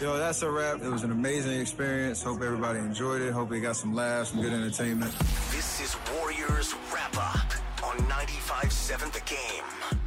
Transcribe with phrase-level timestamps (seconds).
[0.00, 0.82] Yo, that's a wrap.
[0.82, 2.22] It was an amazing experience.
[2.22, 3.32] Hope everybody enjoyed it.
[3.32, 5.10] Hope they got some laughs, some good entertainment.
[5.50, 9.98] This is Warriors Wrap Up on 95.7 The Game.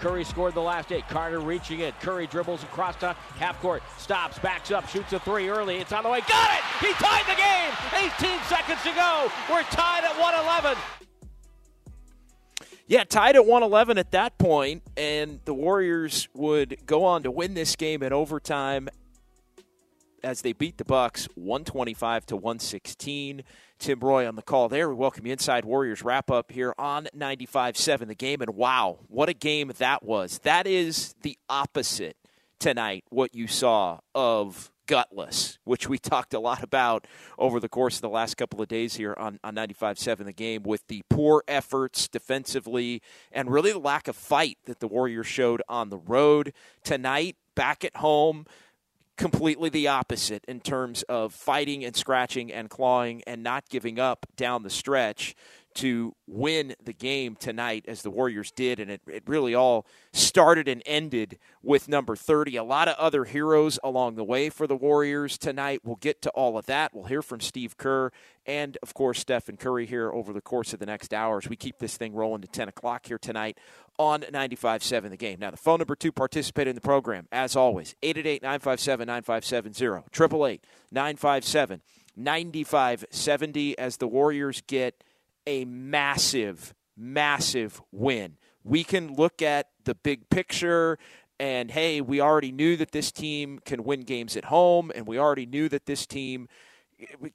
[0.00, 1.08] Curry scored the last eight.
[1.08, 1.98] Carter reaching it.
[2.00, 3.82] Curry dribbles across to half court.
[3.96, 5.78] Stops, backs up, shoots a three early.
[5.78, 6.20] It's on the way.
[6.28, 6.86] Got it!
[6.86, 8.12] He tied the game!
[8.28, 9.32] 18 seconds to go.
[9.50, 10.76] We're tied at 111.
[12.86, 17.54] Yeah, tied at 111 at that point, and the Warriors would go on to win
[17.54, 18.90] this game in overtime
[20.22, 23.42] as they beat the Bucks 125 to 116.
[23.78, 24.88] Tim Roye on the call there.
[24.88, 28.40] We welcome you inside Warriors wrap up here on 95-7 the game.
[28.40, 30.38] And wow, what a game that was.
[30.40, 32.16] That is the opposite
[32.58, 37.06] tonight, what you saw of gutless, which we talked a lot about
[37.38, 40.64] over the course of the last couple of days here on, on 95.7 the game
[40.64, 45.62] with the poor efforts defensively and really the lack of fight that the Warriors showed
[45.68, 46.52] on the road.
[46.82, 48.46] Tonight, back at home,
[49.18, 54.26] completely the opposite in terms of fighting and scratching and clawing and not giving up
[54.36, 55.34] down the stretch
[55.78, 58.80] to win the game tonight as the Warriors did.
[58.80, 62.56] And it, it really all started and ended with number 30.
[62.56, 65.82] A lot of other heroes along the way for the Warriors tonight.
[65.84, 66.92] We'll get to all of that.
[66.92, 68.10] We'll hear from Steve Kerr
[68.44, 71.48] and, of course, Stephen Curry here over the course of the next hours.
[71.48, 73.56] We keep this thing rolling to 10 o'clock here tonight
[73.98, 75.38] on 95.7 The Game.
[75.38, 80.60] Now, the phone number to participate in the program, as always, 888-957-9570,
[80.92, 81.80] 888-957
[82.18, 85.04] 9570 as the Warriors get
[85.48, 88.36] a massive, massive win.
[88.62, 90.98] We can look at the big picture
[91.40, 95.18] and, hey, we already knew that this team can win games at home, and we
[95.18, 96.48] already knew that this team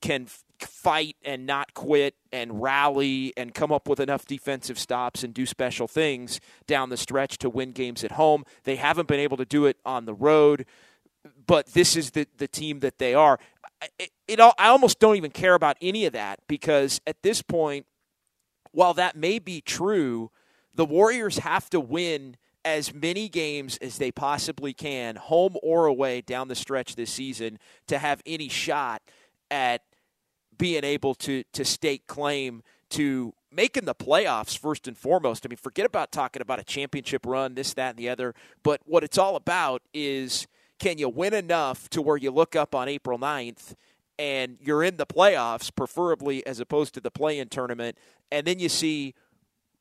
[0.01, 0.27] can
[0.59, 5.45] fight and not quit and rally and come up with enough defensive stops and do
[5.45, 8.43] special things down the stretch to win games at home.
[8.65, 10.65] They haven't been able to do it on the road,
[11.47, 13.39] but this is the, the team that they are.
[13.97, 17.85] It, it, I almost don't even care about any of that because at this point,
[18.73, 20.31] while that may be true,
[20.75, 22.35] the Warriors have to win
[22.65, 27.59] as many games as they possibly can, home or away, down the stretch this season
[27.87, 29.01] to have any shot
[29.51, 29.83] at
[30.57, 35.45] being able to to stake claim to making the playoffs first and foremost.
[35.45, 38.33] I mean, forget about talking about a championship run, this, that, and the other.
[38.63, 40.47] But what it's all about is
[40.79, 43.75] can you win enough to where you look up on April 9th
[44.23, 47.97] and you're in the playoffs, preferably as opposed to the play in tournament,
[48.31, 49.13] and then you see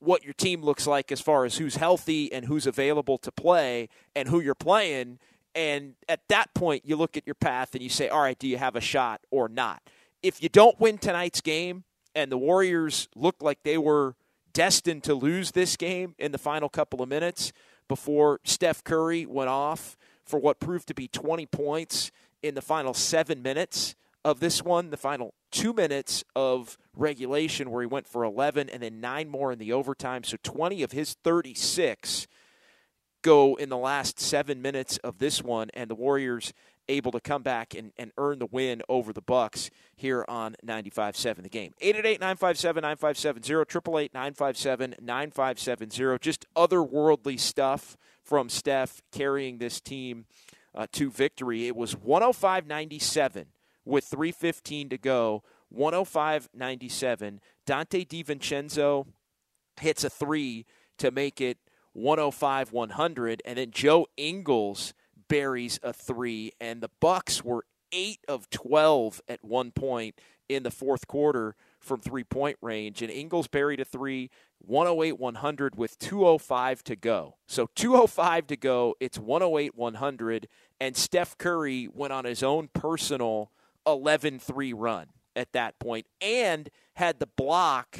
[0.00, 3.88] what your team looks like as far as who's healthy and who's available to play
[4.16, 5.20] and who you're playing.
[5.54, 8.48] And at that point, you look at your path and you say, all right, do
[8.48, 9.81] you have a shot or not?
[10.25, 14.16] If you don't win tonight's game and the Warriors look like they were
[14.52, 17.52] destined to lose this game in the final couple of minutes
[17.86, 22.10] before Steph Curry went off for what proved to be 20 points
[22.42, 23.94] in the final seven minutes
[24.25, 28.83] of this one, the final two minutes of regulation where he went for 11 and
[28.83, 30.25] then nine more in the overtime.
[30.25, 32.27] So 20 of his 36
[33.22, 36.52] go in the last seven minutes of this one, and the Warriors
[36.88, 41.44] able to come back and, and earn the win over the Bucks here on 95-7
[41.44, 41.73] the game.
[41.81, 46.20] 888-957-9570, 888-957-9570.
[46.20, 50.25] Just otherworldly stuff from Steph carrying this team
[50.75, 51.69] uh, to victory.
[51.69, 53.44] It was 105-97
[53.84, 57.40] with 3.15 to go, 105 97.
[57.67, 59.06] Donte DiVincenzo
[59.81, 60.67] hits a three
[60.99, 61.58] to make it
[61.93, 63.43] 105 100.
[63.44, 64.94] And then Joe Ingles
[65.29, 66.52] buries a three.
[66.61, 70.19] And the Bucks were 8 of 12 at one point
[70.49, 73.02] in the fourth quarter from three point range.
[73.02, 74.31] And Ingles buried a three.
[74.64, 77.34] 108 100 with 205 to go.
[77.49, 80.49] So 205 to go, it's 108 100
[80.81, 83.50] and Steph Curry went on his own personal
[83.87, 87.99] 11-3 run at that point and had the block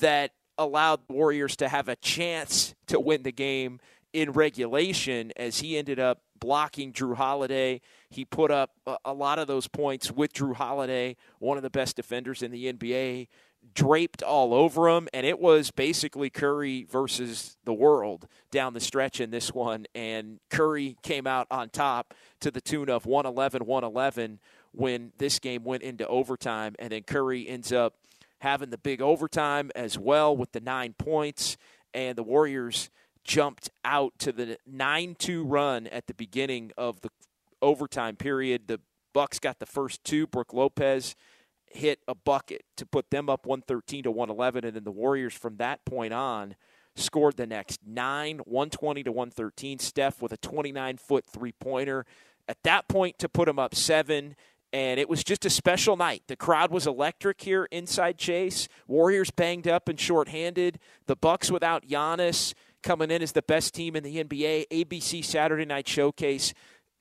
[0.00, 3.80] that allowed Warriors to have a chance to win the game
[4.12, 7.80] in regulation as he ended up blocking Jrue Holiday.
[8.10, 8.70] He put up
[9.04, 12.72] a, lot of those points with Jrue Holiday, one of the best defenders in the
[12.72, 13.28] NBA,
[13.74, 15.08] draped all over him.
[15.12, 19.86] And it was basically Curry versus the world down the stretch in this one.
[19.94, 24.38] And Curry came out on top to the tune of 111 111
[24.72, 26.74] when this game went into overtime.
[26.78, 27.94] And then Curry ends up
[28.38, 31.56] having the big overtime as well with the nine points.
[31.92, 32.90] And the Warriors
[33.24, 37.10] jumped out to the 9-2 run at the beginning of the
[37.62, 38.68] overtime period.
[38.68, 38.80] The
[39.14, 40.26] Bucks got the first two.
[40.26, 41.14] Brook Lopez
[41.74, 45.56] hit a bucket to put them up 113 to 111 and then the Warriors from
[45.56, 46.54] that point on
[46.96, 52.06] scored the next 9 120 to 113 Steph with a 29 foot three-pointer
[52.48, 54.36] at that point to put them up 7
[54.72, 56.24] and it was just a special night.
[56.26, 58.66] The crowd was electric here inside Chase.
[58.88, 60.80] Warriors banged up and shorthanded.
[61.06, 64.66] The Bucks without Giannis coming in as the best team in the NBA.
[64.72, 66.54] ABC Saturday Night Showcase.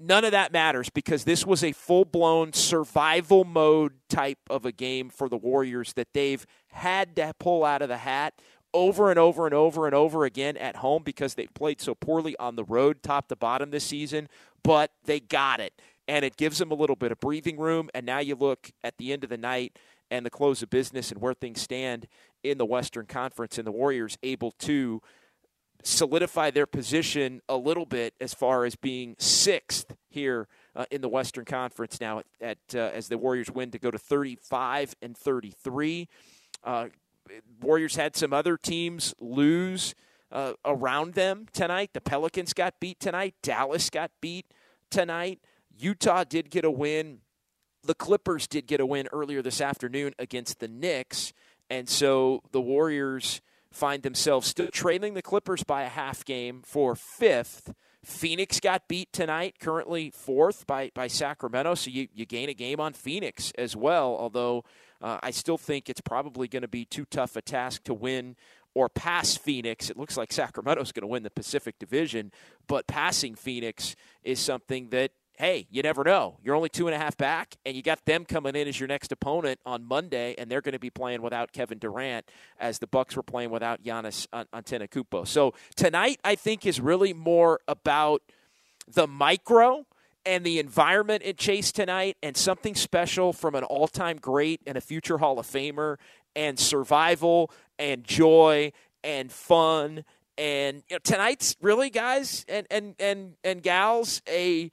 [0.05, 4.73] None of that matters because this was a full blown survival mode type of a
[4.73, 8.33] game for the Warriors that they've had to pull out of the hat
[8.73, 12.35] over and over and over and over again at home because they played so poorly
[12.37, 14.27] on the road, top to bottom this season,
[14.61, 15.71] but they got it
[16.05, 17.89] and it gives them a little bit of breathing room.
[17.93, 19.79] And now you look at the end of the night
[20.11, 22.07] and the close of business and where things stand
[22.43, 25.01] in the Western Conference, and the Warriors able to
[25.83, 31.09] solidify their position a little bit as far as being sixth here uh, in the
[31.09, 35.17] Western Conference now at, at uh, as the Warriors win to go to 35 and
[35.17, 36.07] 33.
[36.63, 36.87] Uh,
[37.61, 39.93] Warriors had some other teams lose
[40.31, 41.91] uh, around them tonight.
[41.93, 43.35] The Pelicans got beat tonight.
[43.41, 44.47] Dallas got beat
[44.89, 45.39] tonight.
[45.77, 47.19] Utah did get a win.
[47.83, 51.33] The Clippers did get a win earlier this afternoon against the Knicks.
[51.69, 53.41] And so the Warriors
[53.73, 57.73] find themselves still trailing the Clippers by a half game for fifth.
[58.05, 61.75] Phoenix got beat tonight, currently fourth by, by Sacramento.
[61.75, 64.63] So you, you gain a game on Phoenix as well, although
[65.01, 68.35] uh, I still think it's probably going to be too tough a task to win
[68.75, 69.89] or pass Phoenix.
[69.89, 72.31] It looks like Sacramento's going to win the Pacific Division,
[72.67, 75.11] but passing Phoenix is something that
[75.43, 76.37] hey, you never know.
[76.41, 78.87] You're only two and a half back, and you got them coming in as your
[78.87, 82.31] next opponent on Monday, and they're going to be playing without Kevin Durant
[82.61, 85.27] as the Bucks were playing without Giannis Antetokounmpo.
[85.27, 88.21] So tonight, I think, is really more about
[88.87, 89.85] the micro
[90.25, 94.81] and the environment at Chase tonight, and something special from an all-time great and a
[94.81, 95.97] future Hall of Famer,
[96.37, 98.71] and survival and joy
[99.03, 100.05] and fun.
[100.37, 104.71] And you know, tonight's really, guys and and and and gals, a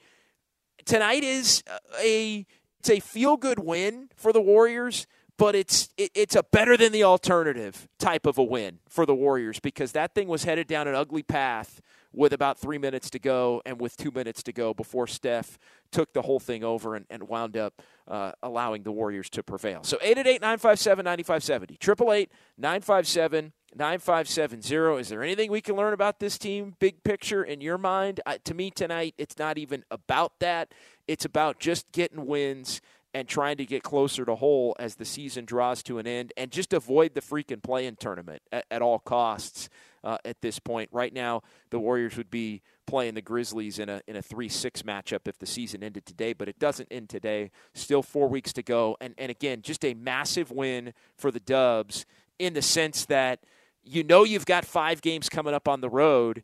[0.84, 1.62] tonight is
[2.00, 2.46] a
[2.80, 5.06] it's a feel good win for the Warriors,
[5.36, 9.14] but it's it, it's a better than the alternative type of a win for the
[9.14, 11.80] Warriors because that thing was headed down an ugly path
[12.12, 15.58] with about three minutes to go and with two minutes to go before Steph
[15.92, 19.84] took the whole thing over and, and wound up uh, allowing the Warriors to prevail.
[19.84, 21.74] So 888 957 9570.
[21.74, 25.00] 888 957 9570.
[25.00, 28.20] Is there anything we can learn about this team, big picture, in your mind?
[28.26, 30.72] Uh, to me tonight, it's not even about that.
[31.06, 32.80] It's about just getting wins
[33.12, 36.50] and trying to get closer to whole as the season draws to an end and
[36.50, 39.68] just avoid the freaking play-in tournament at, at all costs
[40.04, 40.88] uh, at this point.
[40.92, 44.82] Right now, the Warriors would be playing the Grizzlies in a in a three six
[44.82, 47.50] matchup if the season ended today, but it doesn't end today.
[47.74, 52.06] Still four weeks to go, and and again, just a massive win for the Dubs
[52.38, 53.40] in the sense that
[53.90, 56.42] you know you've got five games coming up on the road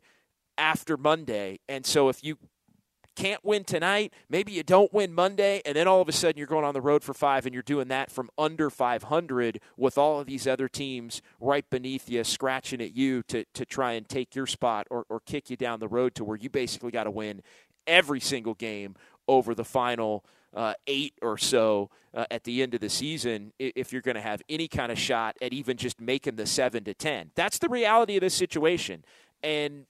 [0.57, 2.37] after Monday, and so if you
[3.17, 6.47] can't win tonight, maybe you don't win Monday, and then all of a sudden you're
[6.47, 10.19] going on the road for five and you're doing that from under 500 with all
[10.19, 14.35] of these other teams right beneath you, scratching at you to, to try and take
[14.35, 17.11] your spot or, or kick you down the road to where you basically got to
[17.11, 17.41] win
[17.87, 18.95] every single game
[19.27, 20.23] over the final
[20.57, 24.21] uh, eight or so uh, at the end of the season if you're going to
[24.21, 27.29] have any kind of shot at even just making the seven to ten.
[27.35, 29.05] That's the reality of this situation.
[29.43, 29.85] And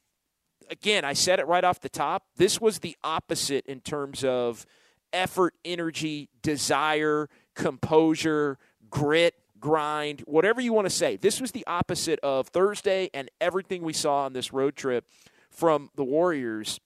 [0.69, 2.23] again, I said it right off the top.
[2.35, 4.65] This was the opposite in terms of
[5.13, 8.57] effort, energy, desire, composure,
[8.89, 11.15] grit, grind, whatever you want to say.
[11.15, 15.05] This was the opposite of Thursday and everything we saw on this road trip
[15.49, 16.81] from the Warriors.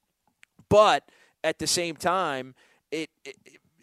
[0.70, 1.04] But
[1.44, 2.54] at the same time,
[2.92, 3.36] it, it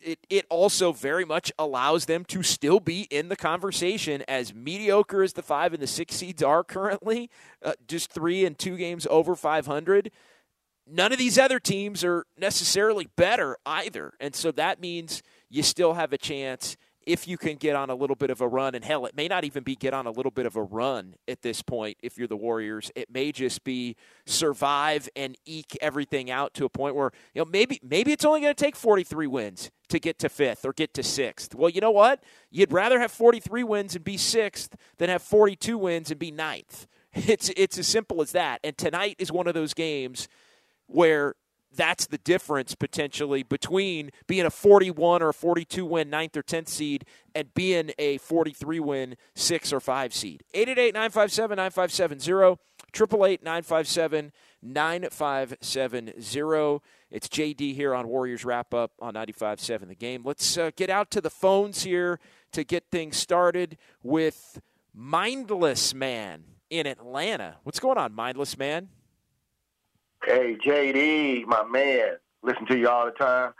[0.02, 5.22] it, it also very much allows them to still be in the conversation as mediocre
[5.22, 7.30] as the five and the six seeds are currently,
[7.62, 10.10] uh, just three and two games over 500.
[10.86, 14.14] None of these other teams are necessarily better either.
[14.20, 16.76] And so that means you still have a chance
[17.08, 19.28] if you can get on a little bit of a run, and hell, it may
[19.28, 22.18] not even be get on a little bit of a run at this point if
[22.18, 22.92] you're the Warriors.
[22.94, 23.96] It may just be
[24.26, 28.42] survive and eke everything out to a point where, you know, maybe maybe it's only
[28.42, 31.54] going to take 43 wins to get to fifth or get to sixth.
[31.54, 32.22] Well, you know what?
[32.50, 36.86] You'd rather have 43 wins and be sixth than have 42 wins and be ninth.
[37.14, 38.60] It's it's as simple as that.
[38.62, 40.28] And tonight is one of those games
[40.86, 41.34] where
[41.74, 46.68] that's the difference potentially between being a 41 or a 42 win ninth or 10th
[46.68, 50.42] seed and being a 43 win six or five seed.
[50.54, 52.60] 888 957 9570,
[52.94, 54.32] 888 957
[54.62, 56.80] 9570.
[57.10, 60.22] It's JD here on Warriors Wrap Up on 95.7 The Game.
[60.24, 62.18] Let's uh, get out to the phones here
[62.52, 64.60] to get things started with
[64.94, 67.56] Mindless Man in Atlanta.
[67.62, 68.90] What's going on, Mindless Man?
[70.24, 73.52] Hey, JD, my man, listen to you all the time.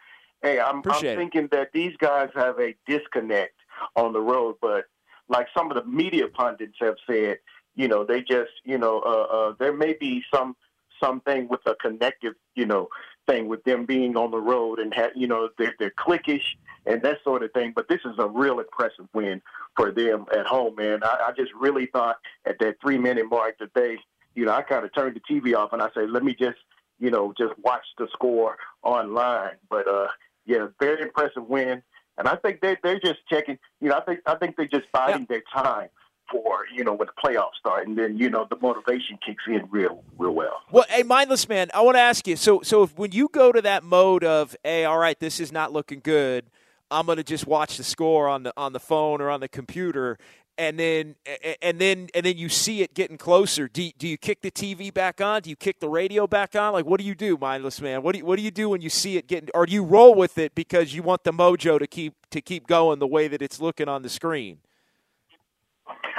[0.42, 3.54] Hey, I'm, I'm thinking that these guys have a disconnect
[3.96, 4.84] on the road, but
[5.28, 7.38] like some of the media pundits have said,
[7.74, 10.56] you know, they just, you know, uh, uh, there may be some
[11.02, 12.88] something with a connective, you know,
[13.28, 16.42] thing with them being on the road and have, you know, they're, they're cliquish
[16.86, 17.72] and that sort of thing.
[17.74, 19.40] But this is a real impressive win
[19.76, 21.00] for them at home, man.
[21.04, 23.98] I, I just really thought at that three minute mark that they
[24.38, 26.58] you know, I kind of turned the TV off and I say, let me just,
[27.00, 29.56] you know, just watch the score online.
[29.68, 30.06] But uh,
[30.46, 31.82] yeah, very impressive win,
[32.16, 33.58] and I think they they're just checking.
[33.80, 35.26] You know, I think I think they're just biding yeah.
[35.28, 35.88] their time
[36.30, 39.68] for you know when the playoffs start, and then you know the motivation kicks in
[39.70, 40.62] real real well.
[40.70, 42.36] Well, hey, mindless man, I want to ask you.
[42.36, 45.52] So so if when you go to that mode of, hey, all right, this is
[45.52, 46.50] not looking good.
[46.90, 49.48] I'm going to just watch the score on the on the phone or on the
[49.48, 50.16] computer
[50.58, 51.14] and then
[51.62, 53.68] and then and then you see it getting closer.
[53.68, 55.42] Do you, do you kick the TV back on?
[55.42, 56.72] Do you kick the radio back on?
[56.72, 58.02] Like what do you do, mindless man?
[58.02, 59.48] What do you, what do you do when you see it getting?
[59.54, 62.66] Or do you roll with it because you want the mojo to keep to keep
[62.66, 64.58] going the way that it's looking on the screen?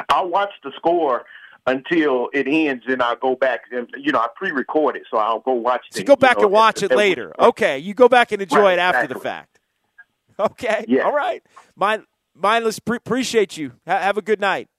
[0.09, 1.25] I'll watch the score
[1.67, 5.41] until it ends, and I'll go back and you know I pre-record it, so I'll
[5.41, 5.97] go watch it.
[5.97, 7.33] So go back you know, and watch it later.
[7.37, 9.13] Okay, you go back and enjoy right, it after exactly.
[9.13, 9.55] the fact.
[10.39, 11.01] Okay, yeah.
[11.01, 11.43] all right.
[11.75, 12.05] Mind
[12.41, 13.73] Mindless, pre- appreciate you.
[13.85, 14.69] Ha- have a good night.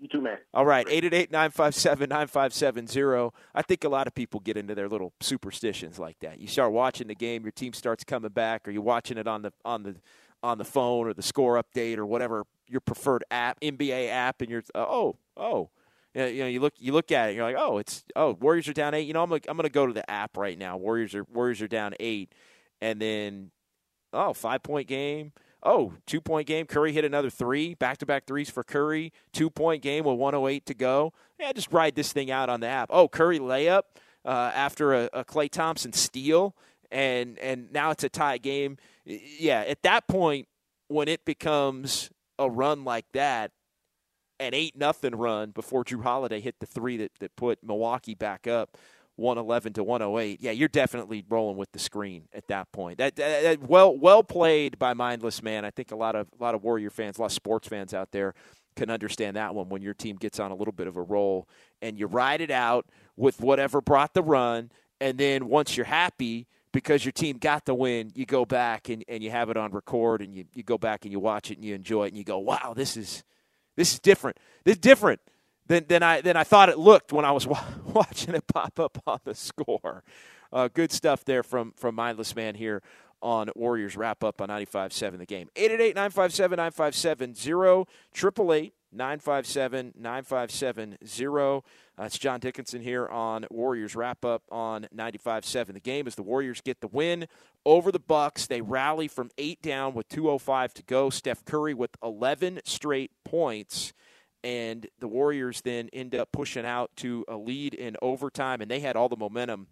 [0.00, 0.38] You too, man.
[0.54, 3.32] All right, 888-957-9570.
[3.54, 6.38] I think a lot of people get into their little superstitions like that.
[6.38, 9.42] You start watching the game, your team starts coming back, or you're watching it on
[9.42, 9.96] the on the
[10.40, 14.48] on the phone or the score update or whatever your preferred app, NBA app, and
[14.48, 15.70] you're uh, oh oh,
[16.14, 18.72] you know you look you look at it, you're like oh it's oh Warriors are
[18.72, 19.08] down eight.
[19.08, 20.76] You know I'm like, I'm gonna go to the app right now.
[20.76, 22.32] Warriors are Warriors are down eight,
[22.80, 23.50] and then
[24.12, 26.66] oh five point game oh, two point game.
[26.66, 29.12] Curry hit another three, back to back threes for Curry.
[29.32, 31.12] Two point game with 108 to go.
[31.38, 32.88] Yeah, just ride this thing out on the app.
[32.92, 33.82] Oh, Curry layup
[34.24, 36.54] uh, after a, a Klay Thompson steal,
[36.90, 38.76] and and now it's a tie game.
[39.04, 40.48] Yeah, at that point
[40.88, 43.52] when it becomes a run like that,
[44.40, 48.46] an eight nothing run before Jrue Holiday hit the three that, that put Milwaukee back
[48.46, 48.76] up.
[49.18, 50.40] 111 to 108.
[50.40, 52.98] Yeah, you're definitely rolling with the screen at that point.
[52.98, 55.64] That, that, that, well well played by mindless man.
[55.64, 57.92] I think a lot of a lot of Warrior fans, a lot of sports fans
[57.92, 58.34] out there
[58.76, 61.48] can understand that one when your team gets on a little bit of a roll
[61.82, 64.70] and you ride it out with whatever brought the run
[65.00, 69.04] and then once you're happy because your team got the win, you go back and,
[69.08, 71.56] and you have it on record and you, you go back and you watch it
[71.56, 73.24] and you enjoy it and you go, Wow, this is
[73.76, 74.36] this is different.
[74.64, 75.20] This is different
[75.68, 77.46] than, than, I, than I thought it looked when I was
[77.84, 80.02] watching it pop up on the score.
[80.52, 82.82] Uh, good stuff there from, from Mindless Man here
[83.20, 85.48] on Warriors Wrap Up on 95.7 the game.
[85.56, 91.62] 888 957 9570 888 957 9570.
[92.00, 96.60] It's John Dickinson here on Warriors Wrap Up on 95.7 the game as the Warriors
[96.60, 97.26] get the win
[97.66, 98.46] over the Bucks.
[98.46, 101.10] They rally from 8 down with 205 to go.
[101.10, 103.92] Steph Curry with 11 straight points
[104.44, 108.80] and the Warriors then end up pushing out to a lead in overtime, and they
[108.80, 109.68] had all the momentum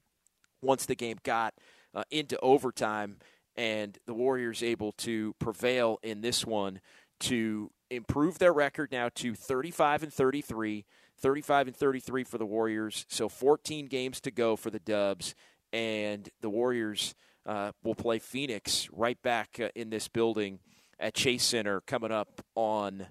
[0.62, 1.54] once the game got
[1.94, 3.18] uh, into overtime,
[3.56, 6.80] and the Warriors able to prevail in this one
[7.20, 10.84] to improve their record now to 35 and 33,
[11.18, 13.06] 35 and 33 for the Warriors.
[13.08, 15.34] So 14 games to go for the Dubs,
[15.72, 17.14] and the Warriors
[17.46, 20.58] uh, will play Phoenix right back uh, in this building
[20.98, 23.06] at Chase Center coming up on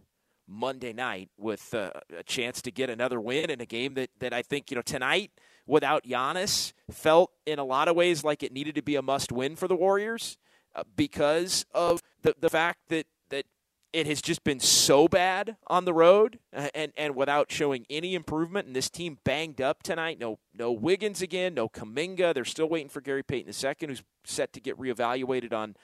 [0.47, 4.33] Monday night with uh, a chance to get another win in a game that, that
[4.33, 5.31] I think, you know, tonight
[5.65, 9.31] without Giannis felt in a lot of ways like it needed to be a must
[9.31, 10.37] win for the Warriors.
[10.75, 13.45] uh, because of the, the fact that, that
[13.93, 18.13] it has just been so bad on the road uh, and, and without showing any
[18.13, 18.67] improvement.
[18.67, 20.19] And this team banged up tonight.
[20.19, 22.33] No no Wiggins again, no Kuminga.
[22.33, 25.75] They're still waiting for Gary Payton II, who's set to get reevaluated on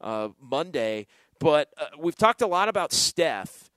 [0.00, 1.06] uh, Monday.
[1.40, 1.68] But
[1.98, 3.70] we've talked a lot about Steph.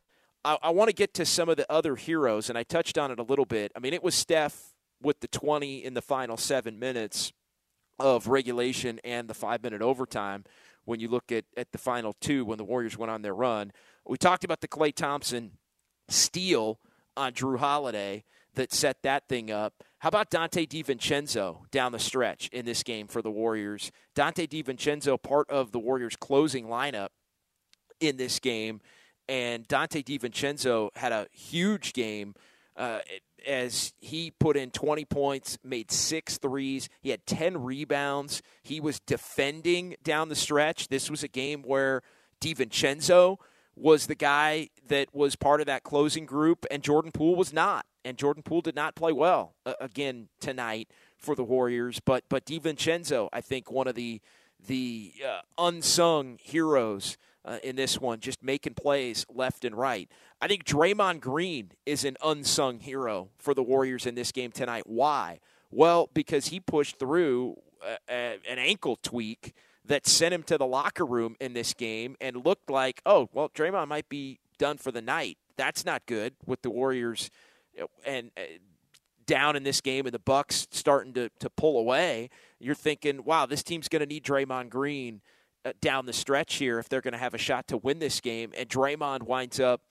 [0.44, 3.12] I, I want to get to some of the other heroes, and I touched on
[3.12, 3.72] it a little bit.
[3.76, 7.34] I mean, it was Steph with the 20 in the final seven minutes
[8.00, 10.46] of regulation and the five minute overtime
[10.86, 13.72] when you look at, at the final two when the Warriors went on their run.
[14.08, 15.52] We talked about the Klay Thompson
[16.08, 16.80] steal
[17.16, 18.24] on Jrue Holiday
[18.56, 19.84] that set that thing up.
[20.00, 23.92] How about Donte DiVincenzo down the stretch in this game for the Warriors?
[24.16, 27.10] Donte DiVincenzo, part of the Warriors' closing lineup
[28.00, 28.82] in this game,
[29.30, 32.34] and Donte DiVincenzo had a huge game.
[32.76, 33.00] Uh,
[33.48, 36.90] as he put in 20 points, made six threes.
[37.02, 38.42] He had 10 rebounds.
[38.64, 40.88] He was defending down the stretch.
[40.88, 42.02] This was a game where
[42.42, 43.38] DiVincenzo
[43.76, 47.86] was the guy that was part of that closing group, and Jordan Poole was not.
[48.04, 52.00] And Jordan Poole did not play well uh, again tonight for the Warriors.
[52.00, 54.22] But but DiVincenzo, I think one of the
[54.68, 60.10] the uh, unsung heroes uh, in this one, just making plays left and right.
[60.42, 64.84] I think Draymond Green is an unsung hero for the Warriors in this game tonight.
[64.86, 65.40] Why?
[65.72, 69.54] Well, because he pushed through a, a, an ankle tweak
[69.86, 73.50] that sent him to the locker room in this game and looked like, oh, well,
[73.50, 75.38] Draymond might be done for the night.
[75.58, 77.30] That's not good with the Warriors
[78.06, 78.42] and uh,
[79.26, 82.30] down in this game and the Bucks starting to, to pull away.
[82.60, 85.22] You're thinking, wow, this team's going to need Draymond Green–
[85.66, 88.22] Uh, down the stretch here if they're going to have a shot to win this
[88.22, 88.54] game.
[88.56, 89.82] And Draymond winds up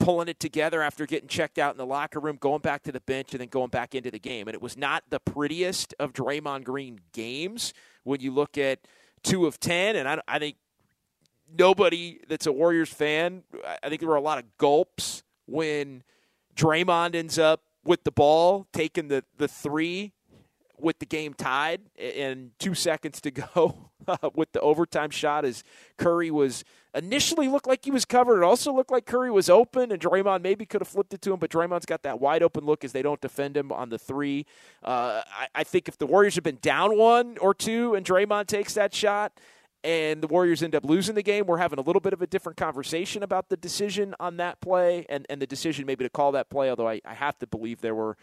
[0.00, 3.00] pulling it together after getting checked out in the locker room, going back to the
[3.00, 4.48] bench, and then going back into the game.
[4.48, 7.74] And it was not the prettiest of Draymond Green games
[8.04, 8.80] when you look at
[9.22, 9.96] two of 10.
[9.96, 10.56] And I, I think
[11.58, 13.42] nobody that's a Warriors fan,
[13.82, 16.04] I think there were a lot of gulps when
[16.54, 20.12] Draymond ends up with the ball, taking the, the three
[20.78, 23.90] with the game tied and two seconds to go
[24.34, 25.64] with the overtime shot as
[25.96, 28.42] Curry was initially looked like he was covered.
[28.42, 31.32] It also looked like Curry was open and Draymond maybe could have flipped it to
[31.32, 33.98] him, but Draymond's got that wide open look as they don't defend him on the
[33.98, 34.46] three.
[34.82, 38.46] Uh, I, I think if the Warriors had been down one or two and Draymond
[38.46, 39.32] takes that shot,
[39.84, 42.26] and the Warriors end up losing the game, we're having a little bit of a
[42.26, 46.32] different conversation about the decision on that play and, and the decision maybe to call
[46.32, 48.16] that play, although I, I have to believe there were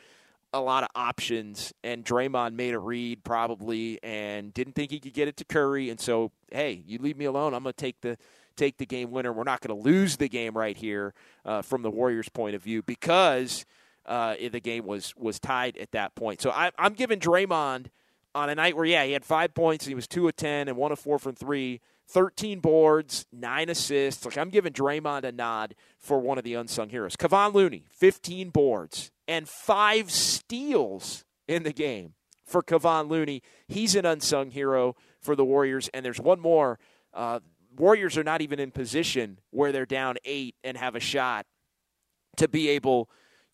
[0.53, 5.13] a lot of options, and Draymond made a read probably and didn't think he could
[5.13, 7.53] get it to Curry, and so hey, you leave me alone.
[7.53, 8.17] I'm going to take the
[8.55, 9.33] take the game winner.
[9.33, 11.13] We're not going to lose the game right here
[11.43, 13.65] uh, from the Warriors' point of view because
[14.05, 16.41] uh, the game was was tied at that point.
[16.41, 17.87] So I, I'm giving Draymond
[18.35, 20.67] on a night where yeah he had five points, and he was two of ten
[20.67, 21.81] and one of four from three.
[22.09, 24.25] 13 boards, nine assists.
[24.25, 27.15] Like I'm giving Draymond a nod for one of the unsung heroes.
[27.15, 32.13] Kevon Looney, 15 boards and five steals in the game
[32.45, 33.41] for Kevon Looney.
[33.67, 35.89] He's an unsung hero for the Warriors.
[35.93, 36.79] And there's one more.
[37.13, 37.39] Uh,
[37.75, 41.45] Warriors are not even in position where they're down eight and have a shot
[42.37, 43.09] to be able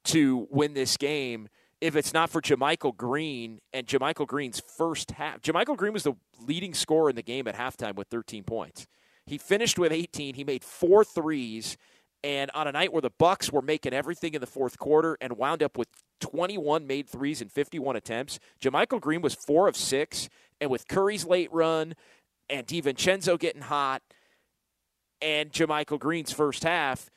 [0.05, 1.49] to win this game
[1.81, 5.41] if it's not for JaMychal Green and JaMychal Green's first half.
[5.41, 6.13] JaMychal Green was the
[6.45, 8.87] leading scorer in the game at halftime with 13 points.
[9.25, 10.35] He finished with 18.
[10.35, 11.77] He made four threes,
[12.23, 15.37] and on a night where the Bucks were making everything in the fourth quarter and
[15.37, 15.87] wound up with
[16.19, 20.27] 21 made threes and 51 attempts, JaMychal Green was four of six,
[20.59, 21.93] and with Curry's late run
[22.49, 24.01] and DiVincenzo getting hot
[25.21, 27.09] and JaMychal Green's first half,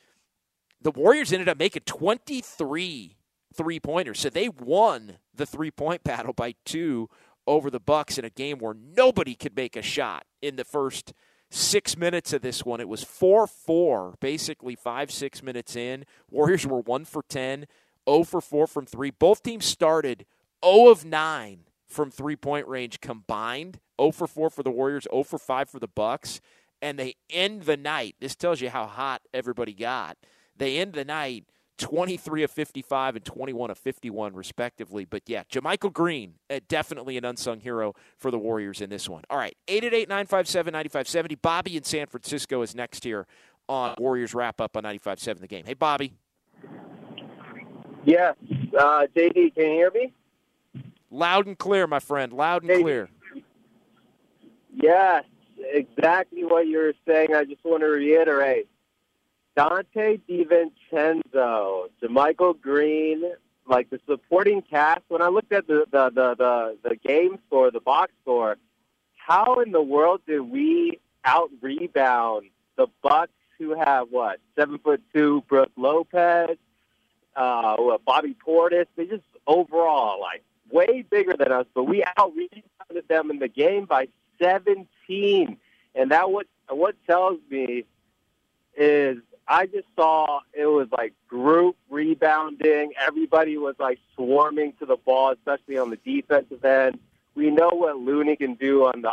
[0.81, 3.17] the Warriors ended up making 23
[3.53, 4.19] three pointers.
[4.19, 7.09] So they won the three point battle by two
[7.45, 11.13] over the Bucks in a game where nobody could make a shot in the first
[11.49, 12.79] six minutes of this one.
[12.79, 16.05] It was 4 4, basically five, six minutes in.
[16.29, 17.65] Warriors were 1 for 10,
[18.09, 19.11] 0 for 4 from three.
[19.11, 20.25] Both teams started
[20.65, 25.23] 0 of 9 from three point range combined 0 for 4 for the Warriors, 0
[25.23, 26.41] for 5 for the Bucks.
[26.81, 28.15] And they end the night.
[28.19, 30.17] This tells you how hot everybody got.
[30.57, 31.45] They end the night
[31.77, 35.05] 23 of 55 and 21 of 51, respectively.
[35.05, 39.23] But yeah, JaMychal Green, uh, definitely an unsung hero for the Warriors in this one.
[39.29, 41.35] All right, 888 957 9570.
[41.35, 43.25] Bobby in San Francisco is next here
[43.67, 45.65] on Warriors wrap up on 95.7 the game.
[45.65, 46.13] Hey, Bobby.
[48.05, 48.35] Yes.
[48.77, 50.13] Uh, JD, can you hear me?
[51.09, 52.33] Loud and clear, my friend.
[52.33, 52.81] Loud and JD.
[52.81, 53.09] clear.
[54.75, 55.23] Yes,
[55.57, 57.33] exactly what you were saying.
[57.35, 58.67] I just want to reiterate.
[59.57, 63.23] Donte DiVincenzo, Michael Green,
[63.67, 65.01] like the supporting cast.
[65.07, 68.57] When I looked at the the the the, the game score, the box score,
[69.15, 75.01] how in the world did we out rebound the Bucks, who have what seven foot
[75.13, 76.57] two Brook Lopez,
[77.35, 78.87] uh, Bobby Portis?
[78.95, 83.47] They just overall like way bigger than us, but we out rebounded them in the
[83.47, 84.07] game by
[84.41, 85.57] 17.
[85.95, 87.85] And that what what tells me
[88.75, 92.93] is I just saw it was like group rebounding.
[92.99, 96.99] Everybody was like swarming to the ball, especially on the defensive end.
[97.35, 99.11] We know what Looney can do on the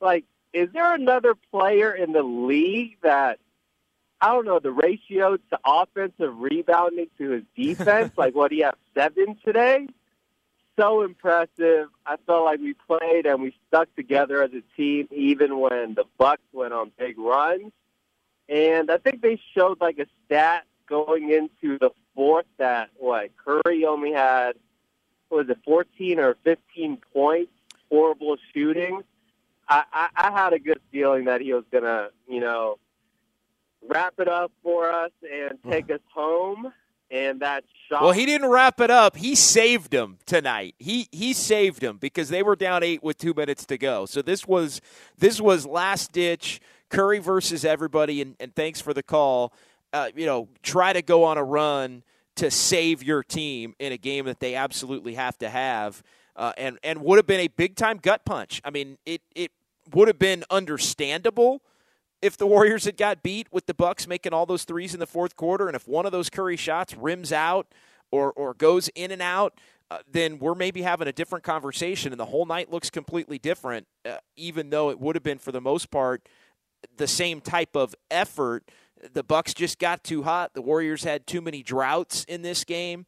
[0.00, 0.24] like.
[0.52, 3.38] Is there another player in the league that
[4.20, 8.12] I don't know the ratio to offensive rebounding to his defense?
[8.16, 9.88] like what he have seven today?
[10.78, 11.88] So impressive.
[12.06, 16.04] I felt like we played and we stuck together as a team, even when the
[16.18, 17.72] Bucks went on big runs.
[18.48, 23.84] And I think they showed like a stat going into the fourth that what Curry
[23.84, 24.56] only had
[25.30, 27.52] was it 14 or 15 points,
[27.90, 29.02] horrible shooting.
[29.68, 32.78] I, I, I had a good feeling that he was gonna, you know,
[33.88, 35.70] wrap it up for us and hmm.
[35.70, 36.72] take us home.
[37.10, 38.02] And that shot.
[38.02, 39.16] Well, he didn't wrap it up.
[39.16, 40.74] He saved them tonight.
[40.78, 44.06] He he saved them because they were down eight with two minutes to go.
[44.06, 44.80] So this was
[45.18, 46.58] this was last ditch
[46.92, 49.52] Curry versus everybody, and, and thanks for the call.
[49.94, 52.02] Uh, you know, try to go on a run
[52.36, 56.02] to save your team in a game that they absolutely have to have,
[56.36, 58.60] uh, and and would have been a big time gut punch.
[58.64, 59.52] I mean, it it
[59.94, 61.62] would have been understandable
[62.20, 65.06] if the Warriors had got beat with the Bucks making all those threes in the
[65.06, 67.66] fourth quarter, and if one of those Curry shots rims out
[68.10, 69.58] or or goes in and out.
[69.90, 73.86] Uh, then we're maybe having a different conversation, and the whole night looks completely different.
[74.06, 76.26] Uh, even though it would have been, for the most part,
[76.96, 78.70] the same type of effort.
[79.12, 80.54] The Bucks just got too hot.
[80.54, 83.06] The Warriors had too many droughts in this game,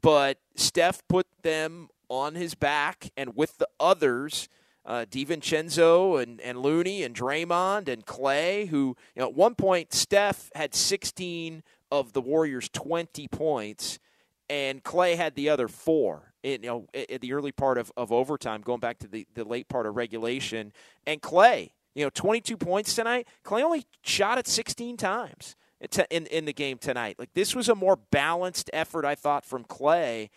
[0.00, 4.48] but Steph put them on his back, and with the others,
[4.86, 9.92] uh, DiVincenzo and, and Looney and Draymond and Klay, who you know, at one point
[9.92, 13.98] Steph had 16 of the Warriors' 20 points,
[14.50, 16.32] and Klay had the other four.
[16.42, 19.44] In, you know, at the early part of, of overtime, going back to the, the
[19.44, 20.72] late part of regulation,
[21.06, 23.28] and Klay you know, 22 points tonight.
[23.44, 25.56] Klay only shot it 16 times
[26.10, 27.16] in, in the game tonight.
[27.18, 30.30] Like, this was a more balanced effort, I thought, from Klay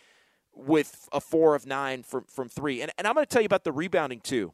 [0.53, 2.81] with a four of nine from, from three.
[2.81, 4.53] And, and I'm going to tell you about the rebounding, too,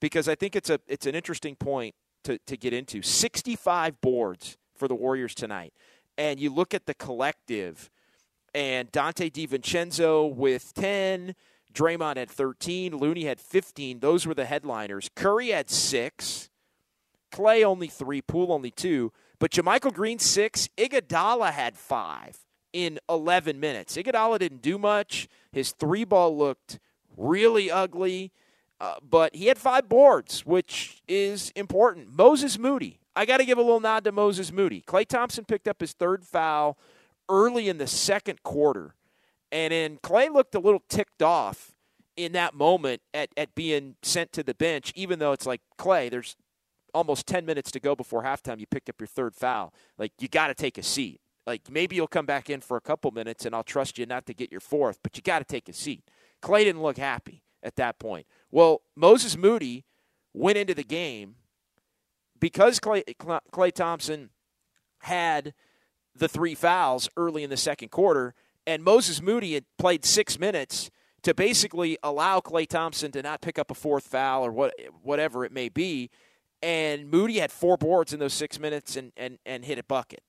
[0.00, 3.02] because I think it's, a, it's an interesting point to, to get into.
[3.02, 5.72] 65 boards for the Warriors tonight.
[6.16, 7.90] And you look at the collective,
[8.54, 11.34] and Donte DiVincenzo with 10,
[11.74, 12.96] Draymond had 13.
[12.96, 14.00] Looney had 15.
[14.00, 15.10] Those were the headliners.
[15.14, 16.48] Curry had six.
[17.32, 18.22] Klay only three.
[18.22, 19.12] Poole only two.
[19.38, 20.68] But JaMychal Green, six.
[20.78, 22.38] Iguodala had five
[22.72, 23.96] in 11 minutes.
[23.96, 25.28] Iguodala didn't do much.
[25.52, 26.78] His three ball looked
[27.16, 28.32] really ugly.
[28.80, 32.16] Uh, but he had five boards, which is important.
[32.16, 33.00] Moses Moody.
[33.16, 34.82] I got to give a little nod to Moses Moody.
[34.82, 36.76] Klay Thompson picked up his third foul
[37.28, 38.94] early in the second quarter.
[39.54, 41.76] And then Klay looked a little ticked off
[42.16, 46.10] in that moment at, at being sent to the bench, even though it's like, Klay,
[46.10, 46.34] there's
[46.92, 48.58] almost 10 minutes to go before halftime.
[48.58, 49.72] You picked up your third foul.
[49.96, 51.20] Like, you got to take a seat.
[51.46, 54.26] Like, maybe you'll come back in for a couple minutes and I'll trust you not
[54.26, 56.02] to get your fourth, but you got to take a seat.
[56.42, 58.26] Klay didn't look happy at that point.
[58.50, 59.84] Well, Moses Moody
[60.32, 61.36] went into the game
[62.40, 64.30] because Clay, Klay Thompson
[65.02, 65.54] had
[66.12, 68.34] the three fouls early in the second quarter
[68.66, 70.90] and Moses Moody had played six minutes
[71.22, 75.44] to basically allow Klay Thompson to not pick up a fourth foul or what, whatever
[75.44, 76.10] it may be.
[76.62, 80.22] And Moody had four boards in those six minutes and, and, and hit a bucket.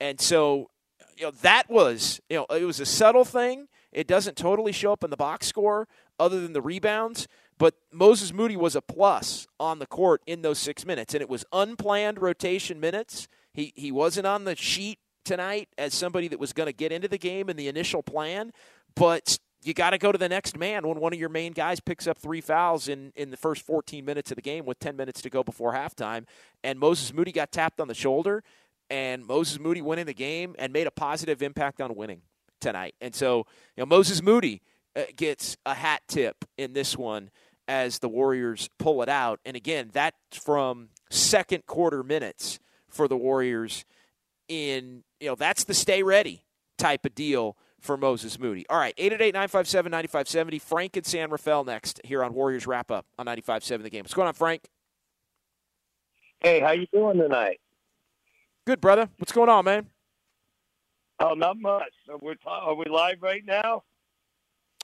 [0.00, 0.70] And so,
[1.16, 3.68] you know, that was, you know, it was a subtle thing.
[3.92, 7.26] It doesn't totally show up in the box score other than the rebounds.
[7.58, 11.14] But Moses Moody was a plus on the court in those six minutes.
[11.14, 13.28] And it was unplanned rotation minutes.
[13.52, 14.98] He, he wasn't on the sheet
[15.30, 18.52] tonight as somebody that was going to get into the game in the initial plan,
[18.96, 21.78] but you got to go to the next man when one of your main guys
[21.78, 24.96] picks up three fouls in, in the first 14 minutes of the game with 10
[24.96, 26.26] minutes to go before halftime.
[26.64, 28.42] And Moses Moody got tapped on the shoulder,
[28.90, 32.22] and Moses Moody went in the game and made a positive impact on winning
[32.60, 32.96] tonight.
[33.00, 34.62] And so, you know, Moses Moody
[34.96, 37.30] uh, gets a hat tip in this one
[37.68, 39.38] as the Warriors pull it out.
[39.44, 43.84] And again, that's from second quarter minutes for the Warriors
[44.48, 46.44] in you know, that's the stay ready
[46.78, 48.66] type of deal for Moses Moody.
[48.68, 50.58] All right, 888 957 9570.
[50.58, 54.02] Frank and San Rafael next here on Warriors Wrap Up on 95.7 The Game.
[54.02, 54.68] What's going on, Frank?
[56.40, 57.60] Hey, how you doing tonight?
[58.66, 59.08] Good, brother.
[59.18, 59.86] What's going on, man?
[61.18, 61.92] Oh, not much.
[62.08, 63.82] Are we, are we live right now?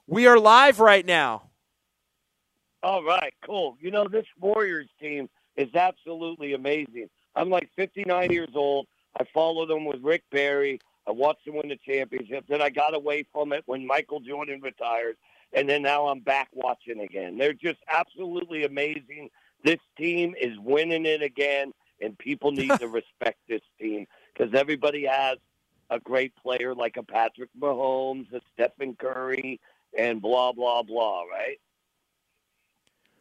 [0.07, 1.45] We are live right now.
[2.83, 3.77] All right, cool.
[3.81, 7.09] You know, this Warriors team is absolutely amazing.
[7.35, 8.87] I'm like 59 years old.
[9.19, 10.81] I followed them with Rick Barry.
[11.07, 12.45] I watched them win the championship.
[12.49, 15.17] Then I got away from it when Michael Jordan retired.
[15.53, 17.39] And then now I'm back watching again.
[17.39, 19.31] They're just absolutely amazing.
[19.65, 25.07] This team is winning it again, and people need to respect this team because everybody
[25.07, 25.39] has
[25.91, 29.61] a great player like a Patrick Mahomes, a Stephen Curry,
[29.97, 31.59] and blah, blah, blah, right?